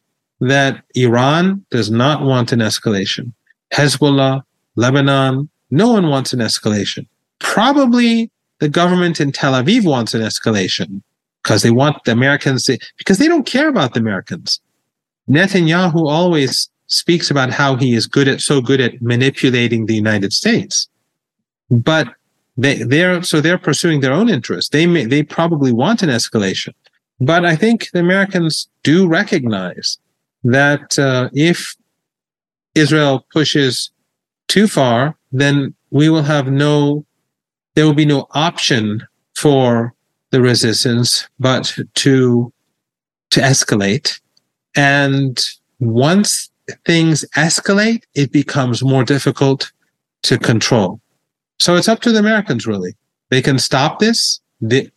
that 0.48 0.84
Iran 0.96 1.66
does 1.72 1.90
not 1.90 2.22
want 2.22 2.52
an 2.52 2.60
escalation. 2.60 3.34
Hezbollah, 3.74 4.44
Lebanon, 4.76 5.50
no 5.72 5.92
one 5.92 6.10
wants 6.10 6.34
an 6.34 6.40
escalation. 6.40 7.08
Probably 7.40 8.30
the 8.60 8.70
government 8.70 9.20
in 9.20 9.32
Tel 9.32 9.54
Aviv 9.54 9.86
wants 9.86 10.14
an 10.14 10.22
escalation 10.22 11.02
because 11.44 11.64
they 11.64 11.72
want 11.72 12.04
the 12.04 12.12
Americans 12.12 12.64
to, 12.66 12.78
because 12.98 13.18
they 13.18 13.28
don't 13.28 13.46
care 13.46 13.68
about 13.68 13.94
the 13.94 14.00
Americans. 14.00 14.60
Netanyahu 15.30 16.10
always 16.10 16.70
speaks 16.88 17.32
about 17.32 17.50
how 17.50 17.76
he 17.76 17.94
is 17.94 18.08
good 18.08 18.28
at 18.28 18.42
so 18.42 18.62
good 18.62 18.82
at 18.82 19.02
manipulating 19.02 19.86
the 19.86 19.96
United 19.96 20.34
States. 20.34 20.88
But 21.70 22.08
they 22.58 22.84
they're 22.84 23.24
so 23.24 23.42
they're 23.42 23.58
pursuing 23.58 24.02
their 24.02 24.14
own 24.14 24.30
interests. 24.30 24.70
They 24.70 24.86
may 24.86 25.06
they 25.06 25.24
probably 25.24 25.72
want 25.72 26.04
an 26.04 26.10
escalation. 26.10 26.74
But 27.20 27.46
I 27.46 27.56
think 27.56 27.90
the 27.92 28.00
Americans 28.00 28.68
do 28.84 29.08
recognize 29.08 29.98
that 30.44 30.98
uh, 31.00 31.30
if 31.34 31.76
Israel 32.76 33.26
pushes 33.32 33.92
too 34.48 34.68
far, 34.68 35.16
then 35.32 35.74
we 35.92 36.10
will 36.10 36.24
have 36.24 36.48
no, 36.52 37.06
there 37.76 37.86
will 37.86 37.94
be 37.94 38.06
no 38.06 38.28
option 38.32 39.06
for 39.36 39.94
the 40.32 40.42
resistance 40.42 41.28
but 41.40 41.78
to 41.96 42.52
to 43.30 43.40
escalate. 43.40 44.20
And 44.76 45.40
once 45.80 46.50
things 46.86 47.26
escalate, 47.36 48.04
it 48.14 48.32
becomes 48.32 48.84
more 48.84 49.04
difficult 49.04 49.72
to 50.24 50.38
control. 50.38 51.02
So 51.60 51.76
it's 51.76 51.88
up 51.88 52.02
to 52.02 52.12
the 52.12 52.20
Americans, 52.20 52.68
really. 52.68 52.96
They 53.30 53.42
can 53.42 53.60
stop 53.60 54.00
this. 54.00 54.40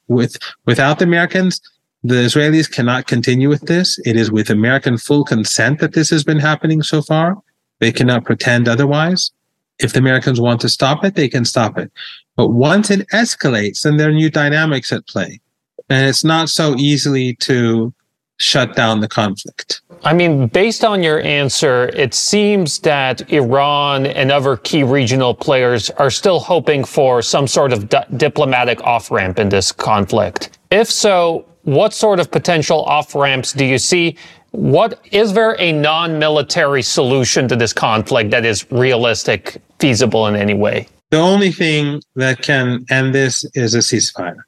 with 0.09 0.37
without 0.67 0.99
the 0.99 1.05
Americans, 1.05 1.61
the 2.09 2.15
Israelis 2.15 2.71
cannot 2.71 3.07
continue 3.07 3.49
with 3.49 3.63
this. 3.63 3.99
It 4.05 4.17
is 4.17 4.31
with 4.31 4.49
American 4.49 4.97
full 4.97 5.25
consent 5.25 5.81
that 5.81 5.95
this 5.95 6.11
has 6.11 6.23
been 6.23 6.39
happening 6.39 6.83
so 6.83 7.03
far. 7.03 7.37
They 7.81 7.91
cannot 7.91 8.25
pretend 8.25 8.69
otherwise. 8.69 9.33
If 9.79 9.93
the 9.93 9.99
Americans 9.99 10.41
want 10.41 10.61
to 10.61 10.69
stop 10.69 11.05
it, 11.05 11.17
they 11.17 11.29
can 11.29 11.45
stop 11.45 11.79
it. 11.79 11.91
But 12.37 12.49
once 12.49 12.91
it 12.91 13.09
escalates, 13.09 13.83
then 13.83 13.97
there 13.97 14.09
are 14.09 14.13
new 14.13 14.31
dynamics 14.31 14.93
at 14.93 15.07
play. 15.07 15.41
And 15.89 16.09
it's 16.09 16.25
not 16.25 16.49
so 16.49 16.77
easily 16.77 17.35
to 17.37 17.93
shut 18.39 18.77
down 18.77 19.01
the 19.01 19.09
conflict. 19.09 19.81
I 20.05 20.13
mean, 20.13 20.47
based 20.47 20.85
on 20.85 21.03
your 21.03 21.21
answer, 21.23 21.89
it 21.95 22.15
seems 22.15 22.79
that 22.81 23.31
Iran 23.33 24.07
and 24.07 24.31
other 24.31 24.59
key 24.59 24.83
regional 24.83 25.35
players 25.35 25.91
are 25.91 26.11
still 26.11 26.39
hoping 26.39 26.85
for 26.85 27.23
some 27.23 27.47
sort 27.47 27.73
of 27.73 27.89
di- 27.89 28.07
diplomatic 28.17 28.81
off 28.85 29.11
ramp 29.11 29.39
in 29.39 29.49
this 29.49 29.73
conflict. 29.73 30.59
If 30.71 30.91
so, 30.91 31.47
what 31.67 31.93
sort 31.93 32.21
of 32.21 32.31
potential 32.31 32.85
off 32.85 33.15
ramps 33.15 33.53
do 33.53 33.65
you 33.65 33.79
see? 33.79 34.17
What 34.53 35.01
is 35.11 35.33
there 35.33 35.61
a 35.61 35.73
non-military 35.73 36.83
solution 36.83 37.49
to 37.49 37.57
this 37.57 37.73
conflict 37.73 38.31
that 38.31 38.45
is 38.45 38.71
realistic, 38.71 39.61
feasible 39.81 40.29
in 40.29 40.37
any 40.37 40.55
way? 40.55 40.87
The 41.11 41.19
only 41.19 41.51
thing 41.51 42.03
that 42.15 42.41
can 42.41 42.87
end 42.89 43.15
this 43.15 43.45
is 43.55 43.75
a 43.75 43.79
ceasefire. 43.79 44.39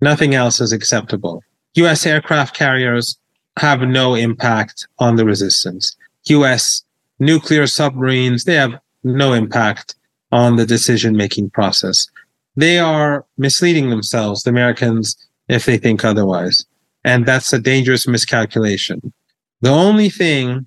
Nothing 0.00 0.34
else 0.34 0.60
is 0.60 0.72
acceptable. 0.72 1.42
U.S. 1.74 2.06
aircraft 2.06 2.56
carriers 2.56 3.18
have 3.58 3.80
no 3.80 4.14
impact 4.14 4.86
on 5.00 5.16
the 5.16 5.24
resistance. 5.24 5.96
U.S. 6.26 6.84
nuclear 7.18 7.66
submarines, 7.66 8.44
they 8.44 8.54
have 8.54 8.78
no 9.02 9.32
impact 9.32 9.96
on 10.30 10.54
the 10.56 10.66
decision 10.66 11.16
making 11.16 11.50
process. 11.50 12.06
They 12.54 12.78
are 12.78 13.26
misleading 13.36 13.90
themselves, 13.90 14.44
the 14.44 14.50
Americans, 14.50 15.16
if 15.48 15.66
they 15.66 15.78
think 15.78 16.04
otherwise. 16.04 16.64
And 17.08 17.24
that's 17.24 17.54
a 17.54 17.58
dangerous 17.58 18.06
miscalculation. 18.06 19.14
The 19.62 19.70
only 19.70 20.10
thing 20.10 20.66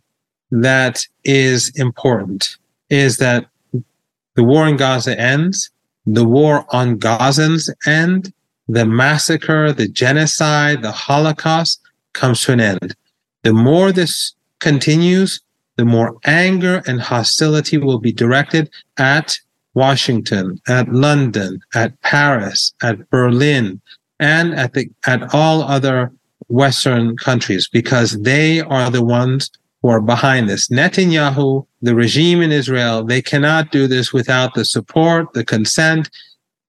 that 0.49 1.06
is 1.23 1.71
important 1.75 2.58
is 2.89 3.17
that 3.17 3.45
the 4.34 4.43
war 4.43 4.67
in 4.67 4.75
Gaza 4.75 5.13
ends, 5.19 5.69
the 6.08 6.25
war 6.25 6.65
on 6.69 6.97
Gazans 6.97 7.69
end, 7.86 8.34
the 8.67 8.88
massacre, 8.88 9.71
the 9.71 9.88
genocide, 9.88 10.82
the 10.82 10.91
Holocaust 10.91 11.80
comes 12.13 12.41
to 12.41 12.54
an 12.54 12.60
end. 12.60 12.95
The 13.43 13.54
more 13.54 13.91
this 13.91 14.34
continues, 14.58 15.41
the 15.75 15.86
more 15.86 16.17
anger 16.25 16.82
and 16.88 16.99
hostility 17.01 17.77
will 17.77 17.99
be 17.99 18.12
directed 18.12 18.67
at 18.97 19.38
Washington, 19.75 20.60
at 20.67 20.91
London, 20.91 21.60
at 21.75 22.01
Paris, 22.01 22.73
at 22.82 23.12
Berlin, 23.12 23.80
and 24.19 24.56
at 24.56 24.73
the 24.73 24.89
at 25.06 25.36
all 25.36 25.62
other 25.62 26.12
Western 26.47 27.17
countries 27.17 27.67
because 27.67 28.21
they 28.21 28.62
are 28.62 28.89
the 28.89 29.04
ones 29.04 29.49
who 29.82 29.89
are 29.89 30.01
behind 30.01 30.49
this. 30.49 30.67
Netanyahu, 30.69 31.65
the 31.82 31.95
regime 31.95 32.41
in 32.41 32.51
Israel, 32.51 33.04
they 33.04 33.21
cannot 33.21 33.71
do 33.71 33.88
this 33.88 34.13
without 34.13 34.54
the 34.54 34.65
support, 34.65 35.34
the 35.34 35.45
consent 35.45 36.10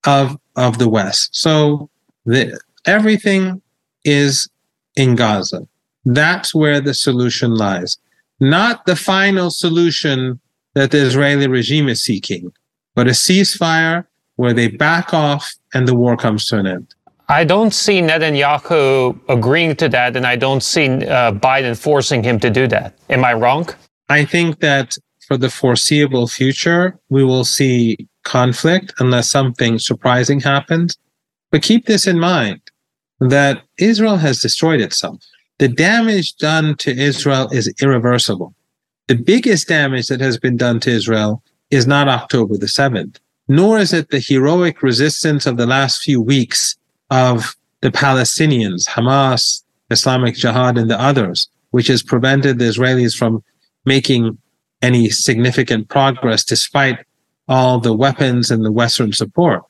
of, 0.05 0.37
of 0.55 0.79
the 0.79 0.89
West. 0.89 1.35
So 1.35 1.89
the, 2.25 2.59
everything 2.85 3.61
is 4.03 4.49
in 4.95 5.15
Gaza. 5.15 5.67
That's 6.05 6.53
where 6.53 6.81
the 6.81 6.93
solution 6.93 7.55
lies. 7.55 7.97
Not 8.39 8.85
the 8.85 8.95
final 8.95 9.51
solution 9.51 10.39
that 10.73 10.91
the 10.91 10.97
Israeli 10.97 11.47
regime 11.47 11.87
is 11.87 12.03
seeking, 12.03 12.51
but 12.95 13.07
a 13.07 13.11
ceasefire 13.11 14.05
where 14.35 14.53
they 14.53 14.67
back 14.67 15.13
off 15.13 15.53
and 15.73 15.87
the 15.87 15.95
war 15.95 16.17
comes 16.17 16.45
to 16.47 16.57
an 16.57 16.67
end. 16.67 16.93
I 17.29 17.45
don't 17.45 17.73
see 17.73 18.01
Netanyahu 18.01 19.17
agreeing 19.29 19.75
to 19.77 19.89
that, 19.89 20.15
and 20.15 20.27
I 20.27 20.35
don't 20.35 20.61
see 20.61 20.87
uh, 20.87 21.31
Biden 21.31 21.77
forcing 21.77 22.21
him 22.23 22.39
to 22.39 22.49
do 22.49 22.67
that. 22.67 22.97
Am 23.09 23.23
I 23.23 23.33
wrong? 23.33 23.69
I 24.09 24.25
think 24.25 24.59
that 24.59 24.97
for 25.27 25.37
the 25.37 25.49
foreseeable 25.49 26.27
future, 26.27 26.99
we 27.09 27.23
will 27.23 27.45
see 27.45 28.07
conflict 28.23 28.93
unless 28.99 29.29
something 29.29 29.79
surprising 29.79 30.39
happens. 30.39 30.97
But 31.51 31.63
keep 31.63 31.85
this 31.85 32.07
in 32.07 32.19
mind 32.19 32.59
that 33.19 33.63
Israel 33.77 34.17
has 34.17 34.41
destroyed 34.41 34.81
itself. 34.81 35.23
The 35.59 35.69
damage 35.69 36.35
done 36.35 36.75
to 36.77 36.91
Israel 36.91 37.47
is 37.51 37.73
irreversible. 37.81 38.53
The 39.07 39.15
biggest 39.15 39.67
damage 39.67 40.07
that 40.07 40.19
has 40.19 40.37
been 40.37 40.57
done 40.57 40.79
to 40.81 40.89
Israel 40.89 41.43
is 41.69 41.87
not 41.87 42.07
October 42.07 42.57
the 42.57 42.65
7th, 42.65 43.17
nor 43.47 43.79
is 43.79 43.93
it 43.93 44.09
the 44.09 44.19
heroic 44.19 44.81
resistance 44.83 45.45
of 45.45 45.57
the 45.57 45.65
last 45.65 46.01
few 46.01 46.21
weeks 46.21 46.75
of 47.13 47.55
the 47.81 47.91
Palestinians, 47.91 48.87
Hamas, 48.87 49.61
Islamic 49.91 50.33
Jihad, 50.35 50.79
and 50.79 50.89
the 50.89 50.99
others, 50.99 51.47
which 51.69 51.85
has 51.87 52.01
prevented 52.01 52.57
the 52.57 52.65
Israelis 52.65 53.15
from 53.15 53.43
making 53.85 54.35
any 54.81 55.11
significant 55.11 55.89
progress 55.89 56.43
despite 56.43 56.97
all 57.47 57.79
the 57.79 57.93
weapons 57.93 58.49
and 58.49 58.65
the 58.65 58.71
Western 58.71 59.13
support. 59.13 59.61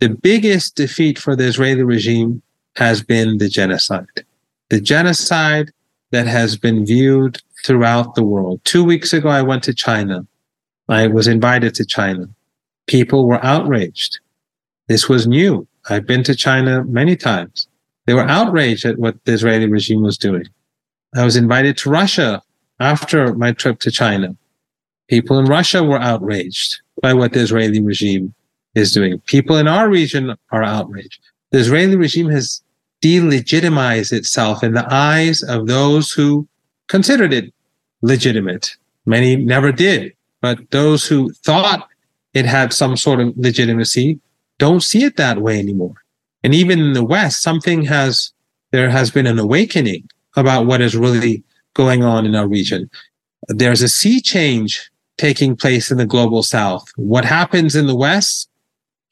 The 0.00 0.08
biggest 0.08 0.74
defeat 0.74 1.20
for 1.20 1.36
the 1.36 1.44
Israeli 1.44 1.84
regime 1.84 2.42
has 2.74 3.00
been 3.00 3.38
the 3.38 3.48
genocide. 3.48 4.24
The 4.68 4.80
genocide 4.80 5.70
that 6.10 6.26
has 6.26 6.56
been 6.56 6.84
viewed 6.84 7.40
throughout 7.64 8.16
the 8.16 8.24
world. 8.24 8.60
Two 8.64 8.82
weeks 8.82 9.12
ago, 9.12 9.28
I 9.28 9.42
went 9.42 9.62
to 9.64 9.74
China. 9.74 10.26
I 10.88 11.06
was 11.06 11.28
invited 11.28 11.74
to 11.76 11.84
China. 11.84 12.28
People 12.86 13.28
were 13.28 13.44
outraged. 13.44 14.18
This 14.88 15.08
was 15.08 15.26
new. 15.26 15.68
I've 15.88 16.06
been 16.06 16.22
to 16.24 16.34
China 16.34 16.84
many 16.84 17.16
times. 17.16 17.66
They 18.06 18.14
were 18.14 18.28
outraged 18.28 18.84
at 18.84 18.98
what 18.98 19.22
the 19.24 19.32
Israeli 19.32 19.66
regime 19.66 20.02
was 20.02 20.18
doing. 20.18 20.46
I 21.14 21.24
was 21.24 21.36
invited 21.36 21.76
to 21.78 21.90
Russia 21.90 22.42
after 22.80 23.34
my 23.34 23.52
trip 23.52 23.80
to 23.80 23.90
China. 23.90 24.36
People 25.08 25.38
in 25.38 25.46
Russia 25.46 25.82
were 25.82 25.98
outraged 25.98 26.80
by 27.02 27.14
what 27.14 27.32
the 27.32 27.40
Israeli 27.40 27.80
regime 27.80 28.34
is 28.74 28.92
doing. 28.92 29.18
People 29.20 29.56
in 29.56 29.66
our 29.66 29.88
region 29.88 30.34
are 30.50 30.62
outraged. 30.62 31.20
The 31.50 31.58
Israeli 31.58 31.96
regime 31.96 32.28
has 32.30 32.62
delegitimized 33.02 34.12
itself 34.12 34.62
in 34.62 34.74
the 34.74 34.86
eyes 34.92 35.42
of 35.42 35.66
those 35.66 36.12
who 36.12 36.46
considered 36.88 37.32
it 37.32 37.52
legitimate. 38.02 38.76
Many 39.06 39.36
never 39.36 39.72
did, 39.72 40.14
but 40.40 40.70
those 40.70 41.06
who 41.06 41.32
thought 41.32 41.88
it 42.34 42.44
had 42.44 42.72
some 42.72 42.96
sort 42.96 43.20
of 43.20 43.36
legitimacy 43.36 44.20
don't 44.58 44.82
see 44.82 45.04
it 45.04 45.16
that 45.16 45.40
way 45.40 45.58
anymore. 45.58 45.94
And 46.42 46.54
even 46.54 46.78
in 46.78 46.92
the 46.92 47.04
West, 47.04 47.42
something 47.42 47.84
has, 47.84 48.32
there 48.70 48.90
has 48.90 49.10
been 49.10 49.26
an 49.26 49.38
awakening 49.38 50.08
about 50.36 50.66
what 50.66 50.80
is 50.80 50.96
really 50.96 51.42
going 51.74 52.04
on 52.04 52.26
in 52.26 52.34
our 52.34 52.48
region. 52.48 52.90
There's 53.48 53.82
a 53.82 53.88
sea 53.88 54.20
change 54.20 54.90
taking 55.16 55.56
place 55.56 55.90
in 55.90 55.98
the 55.98 56.06
global 56.06 56.42
South. 56.42 56.88
What 56.96 57.24
happens 57.24 57.74
in 57.74 57.86
the 57.86 57.96
West, 57.96 58.48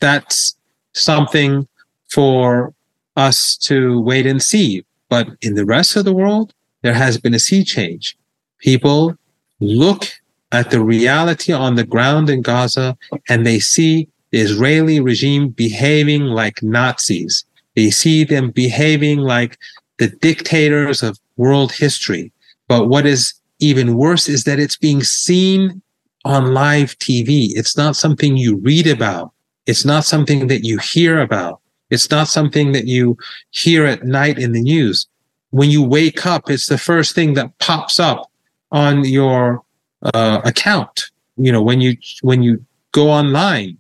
that's 0.00 0.56
something 0.92 1.66
for 2.08 2.74
us 3.16 3.56
to 3.56 4.00
wait 4.00 4.26
and 4.26 4.42
see. 4.42 4.84
But 5.08 5.28
in 5.42 5.54
the 5.54 5.64
rest 5.64 5.96
of 5.96 6.04
the 6.04 6.12
world, 6.12 6.52
there 6.82 6.94
has 6.94 7.18
been 7.18 7.34
a 7.34 7.38
sea 7.38 7.64
change. 7.64 8.16
People 8.58 9.16
look 9.60 10.06
at 10.52 10.70
the 10.70 10.82
reality 10.82 11.52
on 11.52 11.74
the 11.74 11.84
ground 11.84 12.30
in 12.30 12.42
Gaza 12.42 12.96
and 13.28 13.46
they 13.46 13.58
see 13.58 14.08
Israeli 14.36 15.00
regime 15.00 15.48
behaving 15.50 16.22
like 16.24 16.62
Nazis. 16.62 17.44
They 17.74 17.90
see 17.90 18.24
them 18.24 18.50
behaving 18.50 19.18
like 19.18 19.58
the 19.98 20.08
dictators 20.08 21.02
of 21.02 21.18
world 21.36 21.72
history. 21.72 22.32
But 22.68 22.88
what 22.88 23.06
is 23.06 23.34
even 23.58 23.96
worse 23.96 24.28
is 24.28 24.44
that 24.44 24.58
it's 24.58 24.76
being 24.76 25.02
seen 25.02 25.82
on 26.24 26.54
live 26.54 26.98
TV. 26.98 27.50
It's 27.54 27.76
not 27.76 27.96
something 27.96 28.36
you 28.36 28.56
read 28.56 28.86
about. 28.86 29.32
It's 29.66 29.84
not 29.84 30.04
something 30.04 30.48
that 30.48 30.64
you 30.64 30.78
hear 30.78 31.20
about. 31.20 31.60
It's 31.90 32.10
not 32.10 32.28
something 32.28 32.72
that 32.72 32.86
you 32.86 33.16
hear 33.50 33.84
at 33.84 34.04
night 34.04 34.38
in 34.38 34.52
the 34.52 34.60
news. 34.60 35.06
When 35.50 35.70
you 35.70 35.82
wake 35.82 36.26
up, 36.26 36.50
it's 36.50 36.66
the 36.66 36.78
first 36.78 37.14
thing 37.14 37.34
that 37.34 37.56
pops 37.58 38.00
up 38.00 38.30
on 38.72 39.04
your 39.04 39.62
uh, 40.02 40.40
account. 40.44 41.10
You 41.36 41.52
know, 41.52 41.62
when 41.62 41.80
you 41.80 41.96
when 42.22 42.42
you 42.42 42.64
go 42.92 43.10
online. 43.10 43.78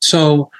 So 0.00 0.50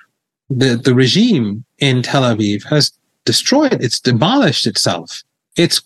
the 0.51 0.77
the 0.77 0.95
regime 0.95 1.65
in 1.79 2.03
Tel 2.03 2.23
Aviv 2.23 2.65
has 2.65 2.93
destroyed. 3.25 3.83
It's 3.83 4.01
demolished 4.01 4.67
itself. 4.67 5.23
It's 5.57 5.81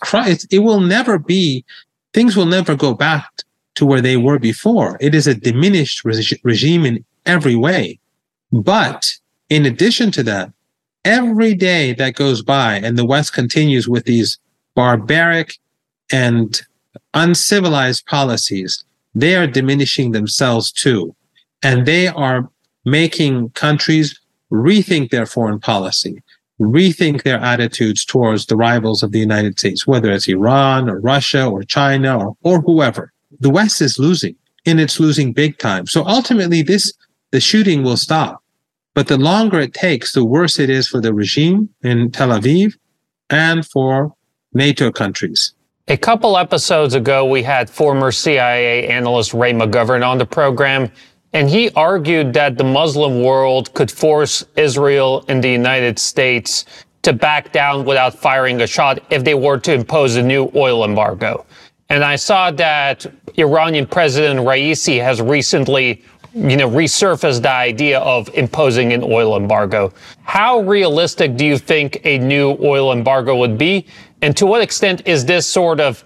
it 0.51 0.61
will 0.61 0.81
never 0.81 1.19
be. 1.19 1.65
Things 2.13 2.37
will 2.37 2.47
never 2.47 2.75
go 2.75 2.95
back 2.95 3.43
to 3.77 3.87
where 3.87 4.01
they 4.01 4.17
were 4.17 4.39
before. 4.39 4.99
It 5.01 5.15
is 5.15 5.27
a 5.27 5.35
diminished 5.35 6.05
regime 6.05 6.85
in 6.85 7.05
every 7.25 7.55
way. 7.55 7.99
But 8.53 9.13
in 9.49 9.65
addition 9.65 10.11
to 10.13 10.23
that, 10.25 10.53
every 11.05 11.55
day 11.55 11.93
that 11.95 12.15
goes 12.15 12.43
by 12.43 12.75
and 12.75 12.99
the 12.99 13.07
West 13.07 13.33
continues 13.33 13.89
with 13.89 14.05
these 14.05 14.39
barbaric 14.75 15.59
and 16.11 16.61
uncivilized 17.15 18.07
policies, 18.07 18.85
they 19.15 19.37
are 19.37 19.47
diminishing 19.47 20.13
themselves 20.13 20.73
too. 20.73 21.15
And 21.63 21.87
they 21.87 22.09
are 22.09 22.51
making 22.85 23.51
countries 23.51 24.19
rethink 24.51 25.11
their 25.11 25.27
foreign 25.27 25.61
policy, 25.61 26.23
rethink 26.61 27.23
their 27.23 27.39
attitudes 27.39 28.05
towards 28.05 28.47
the 28.47 28.57
rivals 28.57 29.03
of 29.03 29.13
the 29.13 29.19
United 29.19 29.59
States, 29.59 29.87
whether 29.87 30.11
it's 30.11 30.29
Iran 30.29 30.89
or 30.89 31.01
Russia 31.01 31.47
or 31.47 31.63
China 31.63 32.19
or, 32.19 32.37
or 32.43 32.61
whoever. 32.61 33.13
The 33.41 33.51
West 33.51 33.81
is 33.81 33.99
losing 33.99 34.37
and 34.67 34.81
it's 34.81 35.01
losing 35.01 35.33
big 35.33 35.59
time. 35.59 35.87
So 35.87 36.05
ultimately 36.05 36.63
this, 36.63 36.93
the 37.31 37.41
shooting 37.41 37.83
will 37.83 37.97
stop. 37.97 38.43
But 38.95 39.07
the 39.07 39.19
longer 39.19 39.61
it 39.61 39.73
takes, 39.73 40.13
the 40.13 40.25
worse 40.25 40.59
it 40.59 40.69
is 40.69 40.89
for 40.89 41.01
the 41.01 41.15
regime 41.15 41.69
in 41.83 42.11
Tel 42.11 42.31
Aviv 42.31 42.75
and 43.31 43.65
for 43.65 44.15
NATO 44.53 44.91
countries. 44.91 45.55
A 45.89 45.97
couple 45.97 46.37
episodes 46.37 46.95
ago, 46.95 47.25
we 47.25 47.43
had 47.43 47.71
former 47.71 48.13
CIA 48.13 48.89
analyst 48.89 49.33
Ray 49.33 49.53
McGovern 49.53 50.07
on 50.07 50.19
the 50.19 50.27
program, 50.27 50.91
and 51.33 51.49
he 51.49 51.71
argued 51.71 52.33
that 52.35 52.59
the 52.59 52.65
Muslim 52.65 53.23
world 53.23 53.73
could 53.75 53.91
force 53.91 54.45
Israel 54.57 55.25
and 55.29 55.43
the 55.43 55.51
United 55.51 55.99
States 55.99 56.65
to 57.03 57.13
back 57.13 57.53
down 57.53 57.85
without 57.85 58.15
firing 58.15 58.61
a 58.61 58.67
shot 58.67 59.01
if 59.11 59.25
they 59.25 59.35
were 59.35 59.59
to 59.59 59.73
impose 59.73 60.17
a 60.17 60.23
new 60.23 60.51
oil 60.55 60.85
embargo. 60.85 61.47
And 61.89 62.05
I 62.05 62.17
saw 62.17 62.51
that 62.53 63.07
Iranian 63.39 63.87
President 63.87 64.41
Raisi 64.41 65.03
has 65.03 65.21
recently 65.21 66.03
you 66.33 66.57
know, 66.57 66.71
resurfaced 66.71 67.43
the 67.43 67.51
idea 67.51 67.99
of 68.01 68.29
imposing 68.35 68.93
an 68.93 69.03
oil 69.03 69.37
embargo. 69.37 69.93
How 70.23 70.61
realistic 70.61 71.37
do 71.37 71.45
you 71.45 71.59
think 71.59 72.01
a 72.05 72.19
new 72.19 72.57
oil 72.63 72.93
embargo 72.93 73.37
would 73.37 73.59
be? 73.59 73.87
And 74.23 74.37
to 74.37 74.47
what 74.47 74.63
extent 74.63 75.03
is 75.07 75.25
this 75.25 75.47
sort 75.47 75.81
of 75.81 76.05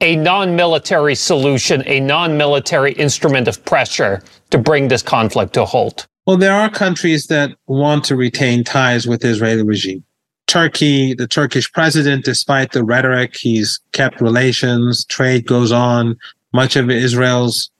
a 0.00 0.16
non-military 0.16 1.14
solution, 1.14 1.82
a 1.86 2.00
non-military 2.00 2.92
instrument 2.92 3.48
of 3.48 3.64
pressure 3.64 4.22
to 4.50 4.58
bring 4.58 4.88
this 4.88 5.02
conflict 5.02 5.54
to 5.54 5.62
a 5.62 5.66
halt? 5.66 6.06
Well, 6.26 6.36
there 6.36 6.52
are 6.52 6.68
countries 6.68 7.28
that 7.28 7.52
want 7.66 8.04
to 8.06 8.16
retain 8.16 8.64
ties 8.64 9.06
with 9.06 9.22
the 9.22 9.28
Israeli 9.28 9.62
regime. 9.62 10.04
Turkey, 10.46 11.14
the 11.14 11.26
Turkish 11.26 11.70
president, 11.72 12.24
despite 12.24 12.72
the 12.72 12.84
rhetoric, 12.84 13.36
he's 13.36 13.80
kept 13.92 14.20
relations, 14.20 15.04
trade 15.04 15.46
goes 15.46 15.72
on. 15.72 16.16
Much 16.52 16.76
of 16.76 16.90
Israel's 16.90 17.70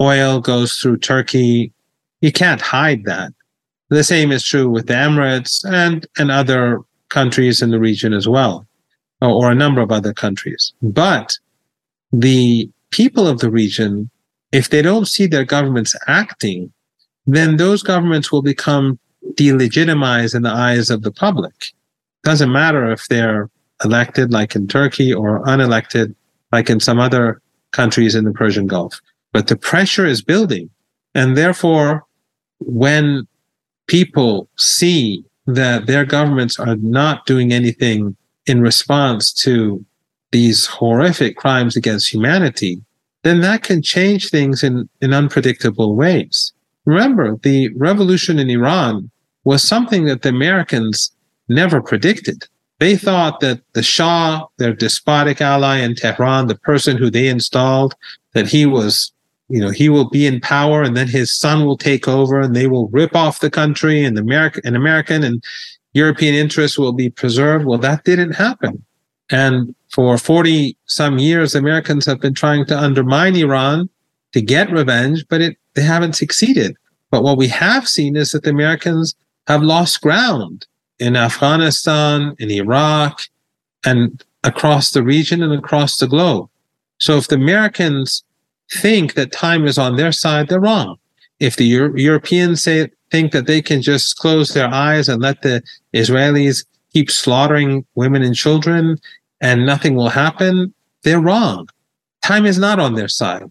oil 0.00 0.40
goes 0.40 0.74
through 0.74 0.98
Turkey. 0.98 1.72
You 2.20 2.32
can't 2.32 2.60
hide 2.60 3.04
that. 3.04 3.32
The 3.88 4.04
same 4.04 4.32
is 4.32 4.44
true 4.44 4.68
with 4.68 4.86
the 4.86 4.94
Emirates 4.94 5.64
and, 5.64 6.06
and 6.16 6.30
other 6.30 6.80
countries 7.08 7.60
in 7.60 7.70
the 7.70 7.80
region 7.80 8.12
as 8.14 8.26
well, 8.26 8.66
or, 9.20 9.30
or 9.30 9.50
a 9.50 9.54
number 9.54 9.80
of 9.80 9.92
other 9.92 10.14
countries. 10.14 10.72
But 10.80 11.36
the 12.12 12.70
people 12.90 13.26
of 13.26 13.40
the 13.40 13.50
region, 13.50 14.10
if 14.52 14.68
they 14.68 14.82
don't 14.82 15.06
see 15.06 15.26
their 15.26 15.44
governments 15.44 15.94
acting, 16.06 16.72
then 17.26 17.56
those 17.56 17.82
governments 17.82 18.30
will 18.30 18.42
become 18.42 18.98
delegitimized 19.34 20.34
in 20.34 20.42
the 20.42 20.50
eyes 20.50 20.90
of 20.90 21.02
the 21.02 21.12
public. 21.12 21.72
Doesn't 22.22 22.52
matter 22.52 22.90
if 22.90 23.08
they're 23.08 23.48
elected 23.84 24.32
like 24.32 24.54
in 24.54 24.68
Turkey 24.68 25.12
or 25.12 25.42
unelected 25.44 26.14
like 26.52 26.68
in 26.68 26.80
some 26.80 27.00
other 27.00 27.40
countries 27.70 28.14
in 28.14 28.24
the 28.24 28.32
Persian 28.32 28.66
Gulf 28.66 29.00
but 29.32 29.48
the 29.48 29.56
pressure 29.56 30.06
is 30.06 30.22
building. 30.22 30.70
And 31.14 31.36
therefore, 31.36 32.04
when 32.60 33.26
people 33.86 34.48
see 34.56 35.24
that 35.46 35.86
their 35.86 36.04
governments 36.04 36.58
are 36.60 36.76
not 36.76 37.26
doing 37.26 37.52
anything 37.52 38.16
in 38.46 38.60
response 38.60 39.32
to 39.32 39.84
these 40.32 40.66
horrific 40.66 41.36
crimes 41.36 41.76
against 41.76 42.12
humanity, 42.12 42.82
then 43.22 43.40
that 43.42 43.62
can 43.62 43.82
change 43.82 44.30
things 44.30 44.64
in, 44.64 44.88
in 45.00 45.12
unpredictable 45.12 45.94
ways. 45.94 46.52
Remember, 46.84 47.36
the 47.36 47.68
revolution 47.76 48.38
in 48.38 48.50
Iran 48.50 49.10
was 49.44 49.62
something 49.62 50.04
that 50.06 50.22
the 50.22 50.30
Americans 50.30 51.12
never 51.48 51.80
predicted. 51.80 52.46
They 52.80 52.96
thought 52.96 53.40
that 53.40 53.60
the 53.74 53.82
Shah, 53.82 54.46
their 54.56 54.72
despotic 54.72 55.40
ally 55.40 55.78
in 55.78 55.94
Tehran, 55.94 56.48
the 56.48 56.56
person 56.56 56.96
who 56.96 57.10
they 57.10 57.28
installed, 57.28 57.94
that 58.32 58.48
he 58.48 58.66
was 58.66 59.12
you 59.48 59.60
know 59.60 59.70
he 59.70 59.88
will 59.88 60.08
be 60.08 60.26
in 60.26 60.40
power 60.40 60.82
and 60.82 60.96
then 60.96 61.06
his 61.06 61.36
son 61.36 61.66
will 61.66 61.76
take 61.76 62.08
over 62.08 62.40
and 62.40 62.56
they 62.56 62.66
will 62.66 62.88
rip 62.88 63.14
off 63.14 63.40
the 63.40 63.50
country 63.50 64.02
and 64.02 64.18
American 64.18 64.62
and 64.64 64.76
American 64.76 65.22
and 65.22 65.44
European 65.92 66.34
interests 66.34 66.78
will 66.78 66.92
be 66.92 67.10
preserved. 67.10 67.66
Well, 67.66 67.78
that 67.78 68.04
didn't 68.04 68.32
happen. 68.32 68.82
And 69.32 69.74
for 69.88 70.18
40 70.18 70.76
some 70.84 71.18
years, 71.18 71.54
Americans 71.54 72.04
have 72.06 72.20
been 72.20 72.34
trying 72.34 72.66
to 72.66 72.78
undermine 72.78 73.34
Iran 73.34 73.88
to 74.32 74.42
get 74.42 74.70
revenge, 74.70 75.24
but 75.28 75.40
it, 75.40 75.56
they 75.74 75.82
haven't 75.82 76.12
succeeded. 76.12 76.76
But 77.10 77.22
what 77.22 77.38
we 77.38 77.48
have 77.48 77.88
seen 77.88 78.14
is 78.14 78.32
that 78.32 78.44
the 78.44 78.50
Americans 78.50 79.14
have 79.46 79.62
lost 79.62 80.02
ground 80.02 80.66
in 80.98 81.16
Afghanistan, 81.16 82.36
in 82.38 82.50
Iraq, 82.50 83.22
and 83.84 84.22
across 84.44 84.90
the 84.90 85.02
region 85.02 85.42
and 85.42 85.52
across 85.52 85.96
the 85.96 86.06
globe. 86.06 86.48
So 86.98 87.16
if 87.16 87.28
the 87.28 87.36
Americans 87.36 88.22
think 88.70 89.14
that 89.14 89.32
time 89.32 89.66
is 89.66 89.78
on 89.78 89.96
their 89.96 90.12
side, 90.12 90.48
they're 90.48 90.60
wrong. 90.60 90.96
If 91.40 91.56
the 91.56 91.64
Euro- 91.64 91.96
Europeans 91.96 92.62
say 92.62 92.90
think 93.10 93.32
that 93.32 93.46
they 93.46 93.60
can 93.60 93.82
just 93.82 94.16
close 94.16 94.54
their 94.54 94.68
eyes 94.68 95.08
and 95.08 95.20
let 95.20 95.42
the 95.42 95.62
Israelis 95.94 96.64
keep 96.92 97.10
slaughtering 97.10 97.84
women 97.94 98.22
and 98.22 98.34
children 98.34 98.98
and 99.42 99.66
nothing 99.66 99.94
will 99.96 100.08
happen, 100.08 100.72
they're 101.02 101.20
wrong. 101.20 101.68
Time 102.22 102.46
is 102.46 102.58
not 102.58 102.78
on 102.78 102.94
their 102.94 103.08
side. 103.08 103.50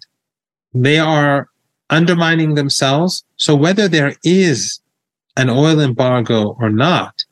They 0.73 0.97
are 0.97 1.49
undermining 1.89 2.55
themselves. 2.55 3.23
So 3.35 3.53
whether 3.53 3.87
there 3.87 4.15
is 4.23 4.79
an 5.35 5.49
oil 5.49 5.79
embargo 5.81 6.55
or 6.59 6.69
not, 6.69 7.25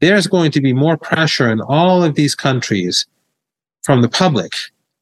there's 0.00 0.26
going 0.26 0.50
to 0.52 0.60
be 0.60 0.72
more 0.72 0.96
pressure 0.96 1.50
in 1.52 1.60
all 1.60 2.02
of 2.02 2.14
these 2.14 2.34
countries 2.34 3.06
from 3.82 4.00
the 4.00 4.08
public 4.08 4.52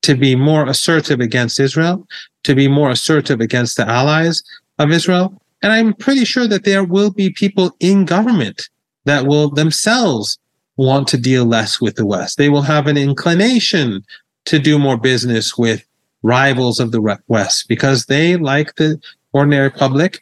to 0.02 0.16
be 0.16 0.34
more 0.34 0.66
assertive 0.66 1.20
against 1.20 1.60
Israel, 1.60 2.06
to 2.42 2.54
be 2.54 2.68
more 2.68 2.90
assertive 2.90 3.40
against 3.40 3.76
the 3.76 3.88
allies 3.88 4.42
of 4.78 4.90
Israel. 4.90 5.40
And 5.62 5.72
I'm 5.72 5.94
pretty 5.94 6.24
sure 6.24 6.48
that 6.48 6.64
there 6.64 6.84
will 6.84 7.10
be 7.10 7.30
people 7.30 7.76
in 7.78 8.04
government 8.04 8.68
that 9.04 9.26
will 9.26 9.50
themselves 9.50 10.38
want 10.76 11.08
to 11.08 11.18
deal 11.18 11.44
less 11.44 11.80
with 11.80 11.96
the 11.96 12.06
West. 12.06 12.38
They 12.38 12.48
will 12.48 12.62
have 12.62 12.86
an 12.86 12.96
inclination 12.96 14.04
to 14.46 14.58
do 14.58 14.78
more 14.78 14.96
business 14.96 15.56
with 15.56 15.84
rivals 16.22 16.80
of 16.80 16.92
the 16.92 17.18
West 17.28 17.68
because 17.68 18.06
they, 18.06 18.36
like 18.36 18.74
the 18.76 19.00
ordinary 19.32 19.70
public, 19.70 20.20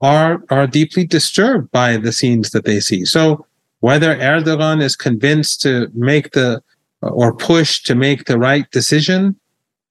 are 0.00 0.42
are 0.50 0.66
deeply 0.66 1.04
disturbed 1.04 1.70
by 1.70 1.96
the 1.96 2.12
scenes 2.12 2.50
that 2.50 2.64
they 2.64 2.80
see. 2.80 3.04
So 3.04 3.46
whether 3.80 4.16
Erdogan 4.16 4.82
is 4.82 4.96
convinced 4.96 5.60
to 5.62 5.88
make 5.94 6.32
the 6.32 6.62
or 7.00 7.34
push 7.34 7.82
to 7.84 7.94
make 7.94 8.24
the 8.24 8.38
right 8.38 8.70
decision 8.70 9.36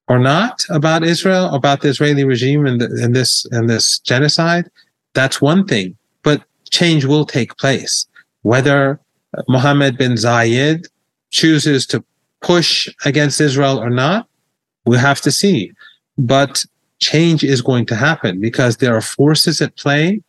or 0.08 0.20
not 0.20 0.64
about 0.70 1.04
Israel, 1.04 1.54
about 1.54 1.82
the 1.82 1.90
Israeli 1.90 2.24
regime 2.24 2.66
and, 2.66 2.80
the, 2.82 2.86
and 3.02 3.16
this 3.16 3.46
and 3.52 3.70
this 3.70 4.00
genocide, 4.00 4.70
that's 5.14 5.42
one 5.42 5.66
thing. 5.66 5.96
But 6.24 6.44
change 6.70 7.06
will 7.06 7.26
take 7.26 7.58
place. 7.58 8.06
Whether 8.44 9.00
Mohammed 9.48 9.98
bin 9.98 10.14
Zayed 10.14 10.88
chooses 11.32 11.86
to 11.88 12.04
push 12.42 12.88
against 13.06 13.42
Israel 13.42 13.80
or 13.80 13.90
not, 13.90 14.28
we 14.86 14.98
have 14.98 15.22
to 15.22 15.32
see. 15.32 15.72
But 16.18 16.64
change 17.00 17.44
is 17.44 17.62
going 17.62 17.86
to 17.88 17.96
happen 17.96 18.40
because 18.40 18.78
there 18.78 18.96
are 18.96 19.02
forces 19.02 19.62
at 19.62 19.76
play 19.76 20.22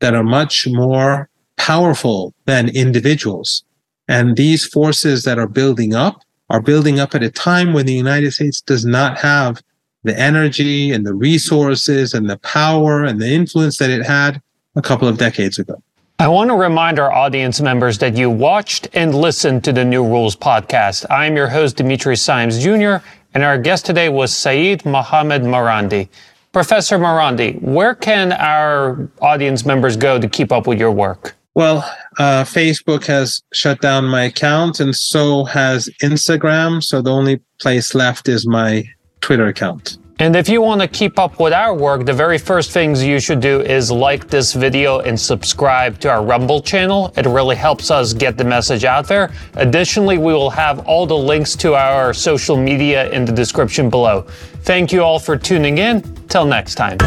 that 0.00 0.14
are 0.14 0.24
much 0.24 0.66
more 0.68 1.28
powerful 1.56 2.34
than 2.46 2.68
individuals. 2.68 3.64
And 4.08 4.36
these 4.36 4.66
forces 4.66 5.24
that 5.24 5.38
are 5.38 5.48
building 5.48 5.94
up 5.94 6.20
are 6.50 6.60
building 6.60 7.00
up 7.00 7.14
at 7.14 7.22
a 7.22 7.30
time 7.30 7.72
when 7.72 7.86
the 7.86 7.94
United 7.94 8.32
States 8.32 8.60
does 8.60 8.84
not 8.84 9.18
have 9.18 9.62
the 10.02 10.18
energy 10.18 10.92
and 10.92 11.06
the 11.06 11.14
resources 11.14 12.12
and 12.12 12.28
the 12.28 12.36
power 12.38 13.04
and 13.04 13.20
the 13.20 13.30
influence 13.30 13.78
that 13.78 13.90
it 13.90 14.04
had 14.04 14.40
a 14.76 14.82
couple 14.82 15.08
of 15.08 15.18
decades 15.18 15.58
ago. 15.58 15.82
I 16.20 16.28
want 16.28 16.48
to 16.50 16.54
remind 16.54 17.00
our 17.00 17.12
audience 17.12 17.60
members 17.60 17.98
that 17.98 18.16
you 18.16 18.30
watched 18.30 18.86
and 18.94 19.12
listened 19.12 19.64
to 19.64 19.72
the 19.72 19.84
New 19.84 20.04
Rules 20.04 20.36
podcast. 20.36 21.04
I 21.10 21.26
am 21.26 21.34
your 21.34 21.48
host, 21.48 21.76
Dimitri 21.76 22.16
Simes 22.16 22.62
Jr., 22.62 23.04
and 23.34 23.42
our 23.42 23.58
guest 23.58 23.84
today 23.84 24.08
was 24.08 24.32
Seyed 24.32 24.86
Mohammad 24.86 25.42
Marandi. 25.42 26.08
Professor 26.52 26.98
Marandi, 26.98 27.60
where 27.60 27.96
can 27.96 28.30
our 28.30 29.08
audience 29.20 29.66
members 29.66 29.96
go 29.96 30.20
to 30.20 30.28
keep 30.28 30.52
up 30.52 30.68
with 30.68 30.78
your 30.78 30.92
work? 30.92 31.34
Well, 31.56 31.78
uh, 32.16 32.44
Facebook 32.44 33.06
has 33.06 33.42
shut 33.52 33.80
down 33.80 34.04
my 34.04 34.22
account, 34.22 34.78
and 34.78 34.94
so 34.94 35.44
has 35.46 35.90
Instagram. 36.00 36.80
So 36.80 37.02
the 37.02 37.10
only 37.10 37.40
place 37.60 37.92
left 37.92 38.28
is 38.28 38.46
my 38.46 38.84
Twitter 39.20 39.46
account. 39.46 39.98
And 40.20 40.36
if 40.36 40.48
you 40.48 40.62
want 40.62 40.80
to 40.80 40.86
keep 40.86 41.18
up 41.18 41.40
with 41.40 41.52
our 41.52 41.74
work, 41.74 42.06
the 42.06 42.12
very 42.12 42.38
first 42.38 42.70
things 42.70 43.02
you 43.02 43.18
should 43.18 43.40
do 43.40 43.60
is 43.62 43.90
like 43.90 44.28
this 44.28 44.52
video 44.52 45.00
and 45.00 45.18
subscribe 45.18 45.98
to 46.00 46.08
our 46.08 46.24
Rumble 46.24 46.62
channel. 46.62 47.12
It 47.16 47.26
really 47.26 47.56
helps 47.56 47.90
us 47.90 48.12
get 48.12 48.38
the 48.38 48.44
message 48.44 48.84
out 48.84 49.08
there. 49.08 49.32
Additionally, 49.54 50.18
we 50.18 50.32
will 50.32 50.50
have 50.50 50.86
all 50.86 51.04
the 51.04 51.16
links 51.16 51.56
to 51.56 51.74
our 51.74 52.14
social 52.14 52.56
media 52.56 53.10
in 53.10 53.24
the 53.24 53.32
description 53.32 53.90
below. 53.90 54.22
Thank 54.62 54.92
you 54.92 55.02
all 55.02 55.18
for 55.18 55.36
tuning 55.36 55.78
in. 55.78 56.02
Till 56.28 56.46
next 56.46 56.76
time. 56.76 56.98